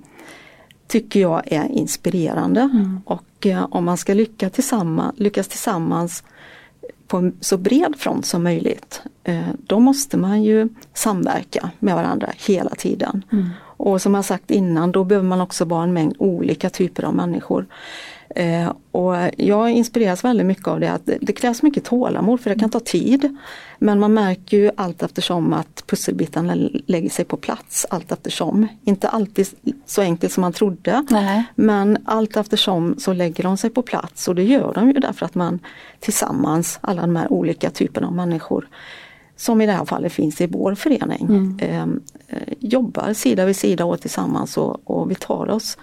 tycker 0.87 1.21
jag 1.21 1.53
är 1.53 1.65
inspirerande 1.69 2.61
Mm. 2.61 3.01
och 3.05 3.47
eh, 3.47 3.67
om 3.71 3.85
man 3.85 3.97
ska 3.97 4.15
lycka 4.15 4.51
tillsammans, 4.51 5.15
lyckas 5.19 5.49
tillsammans 5.49 6.25
på 7.07 7.17
en 7.17 7.37
så 7.41 7.57
bred 7.57 7.95
front 7.99 8.27
som 8.27 8.43
möjligt, 8.43 9.03
eh, 9.25 9.49
då 9.67 9.79
måste 9.81 10.17
man 10.17 10.43
ju 10.43 10.69
samverka 10.95 11.71
med 11.79 11.95
varandra 11.95 12.29
hela 12.47 12.71
tiden. 12.71 13.25
Mm. 13.33 13.49
Och 13.61 14.03
som 14.03 14.15
jag 14.15 14.25
sagt 14.25 14.51
innan, 14.51 14.93
då 14.93 15.05
behöver 15.05 15.29
man 15.29 15.41
också 15.41 15.65
vara 15.65 15.83
en 15.83 15.93
mängd 15.93 16.15
olika 16.19 16.71
typer 16.71 17.03
av 17.03 17.15
människor. 17.15 17.67
Eh, 18.37 18.73
och 18.93 19.17
jag 19.37 19.71
inspireras 19.71 20.25
väldigt 20.25 20.47
mycket 20.47 20.69
av 20.69 20.81
det 20.81 20.93
att 20.93 21.11
det, 21.21 21.33
krävs 21.33 21.63
mycket 21.63 21.85
tålamod 21.85 22.41
för 22.41 22.51
det 22.51 22.61
kan 22.61 22.71
ta 22.71 22.81
tid. 22.81 23.37
Men 23.79 23.99
man 23.99 24.15
märker 24.15 24.57
ju 24.57 24.71
allt 24.77 25.03
eftersom 25.03 25.53
att 25.53 25.85
pusselbitarna 25.87 26.55
lägger 26.87 27.11
sig 27.11 27.25
på 27.25 27.37
plats 27.37 27.87
allt 27.91 28.13
eftersom. 28.13 28.69
Inte 28.85 29.09
alltid 29.09 29.47
så 29.87 30.03
enkelt 30.03 30.33
som 30.33 30.41
man 30.41 30.53
trodde. 30.53 31.05
Nej. 31.11 31.45
Men 31.55 31.99
allt 32.05 32.37
eftersom 32.37 32.95
så 32.99 33.13
lägger 33.13 33.45
de 33.45 33.57
sig 33.57 33.71
på 33.71 33.83
plats 33.83 34.29
och 34.29 34.35
det 34.35 34.45
gör 34.45 34.73
de 34.75 34.87
ju 34.91 35.01
därför 35.01 35.27
att 35.27 35.35
man 35.35 35.59
tillsammans, 36.01 36.79
alla 36.81 37.01
de 37.01 37.17
här 37.17 37.33
olika 37.33 37.71
typerna 37.71 38.07
av 38.07 38.15
människor, 38.15 38.69
som 39.37 39.61
i 39.61 39.67
det 39.67 39.73
här 39.73 39.85
fallet 39.85 40.13
finns 40.13 40.41
i 40.41 40.47
vår 40.47 40.75
förening, 40.75 41.27
Mm. 41.29 41.59
eh, 41.59 41.83
eh, 42.37 42.55
jobbar 42.59 43.13
sida 43.13 43.45
vid 43.45 43.57
sida 43.57 43.85
och 43.85 44.01
tillsammans 44.01 44.57
och, 44.57 44.81
och 44.85 45.11
vi 45.11 45.15
tar 45.15 45.51
oss 45.51 45.79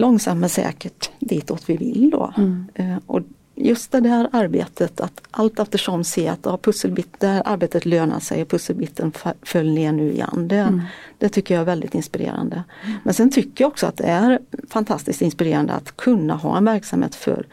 långsamt 0.00 0.40
men 0.40 0.48
säkert 0.48 1.10
ditåt 1.18 1.62
vi 1.66 1.76
vill 1.76 2.10
då. 2.10 2.34
Mm. 2.36 2.66
Eh, 2.74 2.96
och 3.06 3.20
just 3.54 3.92
det 3.92 4.00
där 4.00 4.28
arbetet 4.32 5.00
att 5.00 5.20
allt 5.30 5.58
eftersom 5.58 6.04
se 6.04 6.28
att 6.28 6.38
ja, 6.42 6.58
pusselbit, 6.62 7.08
det 7.18 7.26
här 7.26 7.42
arbetet 7.44 7.86
lönar 7.86 8.20
sig 8.20 8.42
och 8.42 8.48
pusselbiten 8.48 9.12
föll 9.42 9.70
ner 9.70 9.92
nu 9.92 10.12
igen. 10.12 10.48
Det, 10.48 10.56
Mm. 10.56 10.80
det 11.18 11.28
tycker 11.28 11.54
jag 11.54 11.60
är 11.60 11.66
väldigt 11.66 11.94
inspirerande. 11.94 12.64
Men 13.02 13.14
sen 13.14 13.30
tycker 13.30 13.64
jag 13.64 13.68
också 13.68 13.86
att 13.86 13.96
det 13.96 14.04
är 14.04 14.38
fantastiskt 14.68 15.22
inspirerande 15.22 15.72
att 15.72 15.96
kunna 15.96 16.34
ha 16.34 16.56
en 16.56 16.64
verksamhet 16.64 17.14
för 17.14 17.46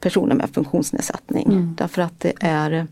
personer 0.00 0.34
med 0.34 0.50
funktionsnedsättning. 0.50 1.46
Mm. 1.46 1.74
Därför 1.78 2.02
att 2.02 2.20
det 2.20 2.32
är, 2.40 2.86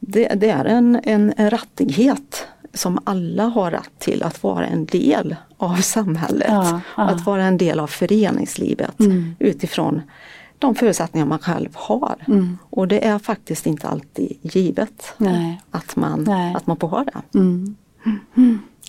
det, 0.00 0.28
det 0.28 0.50
är 0.50 0.64
en, 0.64 1.00
en, 1.04 1.32
rattighet 1.38 2.46
som 2.74 2.98
alla 3.04 3.44
har 3.44 3.70
rätt 3.70 3.90
till 3.98 4.22
att 4.22 4.42
vara 4.42 4.66
en 4.66 4.84
del 4.86 5.36
av 5.56 5.76
samhället. 5.76 6.48
Ja, 6.50 6.80
ja. 6.96 7.02
Att 7.02 7.26
vara 7.26 7.44
en 7.44 7.56
del 7.58 7.80
av 7.80 7.86
föreningslivet 7.86 9.00
Mm. 9.00 9.36
utifrån 9.38 10.02
de 10.58 10.74
förutsättningar 10.74 11.26
man 11.26 11.38
själv 11.38 11.68
har. 11.74 12.16
Mm. 12.28 12.58
Och 12.70 12.88
det 12.88 13.06
är 13.06 13.18
faktiskt 13.18 13.66
inte 13.66 13.88
alltid 13.88 14.38
givet 14.42 15.14
Nej. 15.16 15.60
att 15.70 15.96
man, 15.96 16.24
Nej. 16.24 16.54
att 16.54 16.66
man 16.66 16.76
får 16.76 16.88
ha 16.88 17.04
det. 17.04 17.38
Mm. 17.38 17.76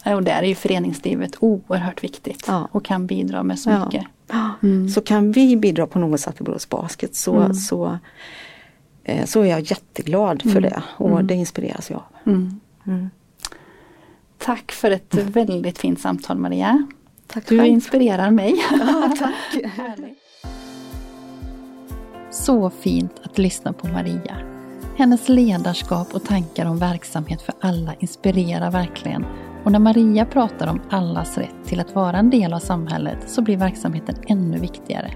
Ja, 0.03 0.15
Och 0.15 0.23
där 0.23 0.41
är 0.43 0.47
ju 0.47 0.55
föreningslivet 0.55 1.35
oerhört 1.39 2.03
viktigt 2.03 2.43
Ja. 2.47 2.67
och 2.71 2.85
kan 2.85 3.07
bidra 3.07 3.43
med 3.43 3.59
så 3.59 3.69
mycket. 3.69 4.05
Så 4.95 5.01
kan 5.01 5.31
vi 5.31 5.57
bidra 5.57 5.87
på 5.87 5.99
något 5.99 6.19
sätt 6.19 6.41
i 6.41 6.43
Borås 6.43 6.69
Basket 6.69 7.15
så, 7.15 7.35
Mm. 7.35 7.53
så, 7.53 7.97
så 9.25 9.41
är 9.41 9.45
jag 9.45 9.59
jätteglad 9.59 10.41
för 10.51 10.61
det 10.61 10.83
och 10.97 11.09
Mm. 11.09 11.27
det 11.27 11.33
inspireras 11.33 11.89
jag 11.89 11.97
av. 11.97 12.31
Mm. 12.33 12.59
Mm. 12.87 13.09
Tack 14.37 14.71
för 14.71 14.91
ett 14.91 15.13
väldigt 15.13 15.77
fint 15.77 15.99
samtal 15.99 16.37
Maria. 16.37 16.87
Tack 17.27 17.47
Du 17.47 17.57
själv. 17.57 17.69
inspirerar 17.71 18.31
mig. 18.31 18.55
Ja, 18.71 19.11
tack. 19.19 19.63
Så 22.31 22.69
fint 22.69 23.11
att 23.23 23.37
lyssna 23.37 23.73
på 23.73 23.87
Maria. 23.87 24.35
Hennes 24.97 25.29
ledarskap 25.29 26.15
och 26.15 26.23
tankar 26.23 26.65
om 26.65 26.77
verksamhet 26.77 27.41
för 27.41 27.55
alla 27.61 27.93
inspirerar 27.99 28.71
verkligen. 28.71 29.25
Och 29.63 29.71
när 29.71 29.79
Maria 29.79 30.25
pratar 30.25 30.67
om 30.67 30.81
allas 30.89 31.37
rätt 31.37 31.55
till 31.65 31.79
att 31.79 31.95
vara 31.95 32.17
en 32.17 32.29
del 32.29 32.53
av 32.53 32.59
samhället 32.59 33.17
så 33.27 33.41
blir 33.41 33.57
verksamheten 33.57 34.15
ännu 34.27 34.57
viktigare. 34.59 35.11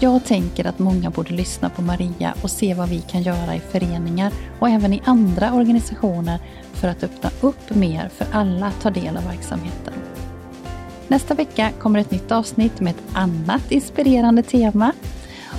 Jag 0.00 0.24
tänker 0.24 0.66
att 0.66 0.78
många 0.78 1.10
borde 1.10 1.34
lyssna 1.34 1.70
på 1.70 1.82
Maria 1.82 2.34
och 2.42 2.50
se 2.50 2.74
vad 2.74 2.88
vi 2.88 3.00
kan 3.00 3.22
göra 3.22 3.54
i 3.54 3.60
föreningar 3.60 4.32
och 4.58 4.68
även 4.68 4.92
i 4.92 5.02
andra 5.04 5.52
organisationer 5.52 6.38
för 6.72 6.88
att 6.88 7.04
öppna 7.04 7.30
upp 7.40 7.74
mer 7.74 8.08
för 8.08 8.26
alla 8.32 8.66
att 8.66 8.80
ta 8.80 8.90
del 8.90 9.16
av 9.16 9.24
verksamheten. 9.24 9.94
Nästa 11.08 11.34
vecka 11.34 11.70
kommer 11.78 11.98
ett 11.98 12.10
nytt 12.10 12.32
avsnitt 12.32 12.80
med 12.80 12.90
ett 12.90 13.16
annat 13.16 13.72
inspirerande 13.72 14.42
tema. 14.42 14.92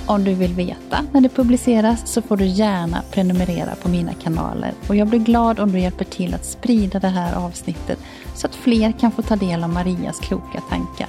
Om 0.06 0.24
du 0.24 0.34
vill 0.34 0.54
veta 0.54 1.04
när 1.12 1.20
det 1.20 1.28
publiceras 1.28 2.12
så 2.12 2.22
får 2.22 2.36
du 2.36 2.46
gärna 2.46 3.02
prenumerera 3.10 3.74
på 3.82 3.88
mina 3.88 4.12
kanaler 4.14 4.72
och 4.88 4.96
jag 4.96 5.08
blir 5.08 5.20
glad 5.20 5.60
om 5.60 5.72
du 5.72 5.80
hjälper 5.80 6.04
till 6.04 6.34
att 6.34 6.44
sprida 6.44 7.00
det 7.00 7.08
här 7.08 7.34
avsnittet 7.34 7.98
så 8.34 8.46
att 8.46 8.54
fler 8.54 8.92
kan 8.92 9.12
få 9.12 9.22
ta 9.22 9.36
del 9.36 9.64
av 9.64 9.70
Marias 9.70 10.18
kloka 10.20 10.60
tankar. 10.68 11.08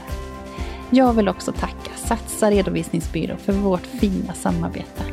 Jag 0.90 1.14
vill 1.14 1.30
också 1.30 1.52
tacka 1.52 1.92
Satsa 2.10 2.52
redovisningsbyrå 2.52 3.38
för 3.38 3.54
vårt 3.54 3.86
fina 3.86 4.34
samarbete. 4.34 5.04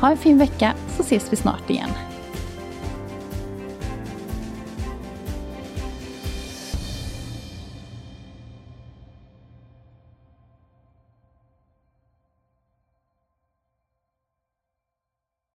Ha 0.00 0.10
en 0.10 0.16
fin 0.16 0.38
vecka 0.38 0.74
så 0.96 1.02
ses 1.02 1.32
vi 1.32 1.36
snart 1.36 1.70
igen. 1.70 1.90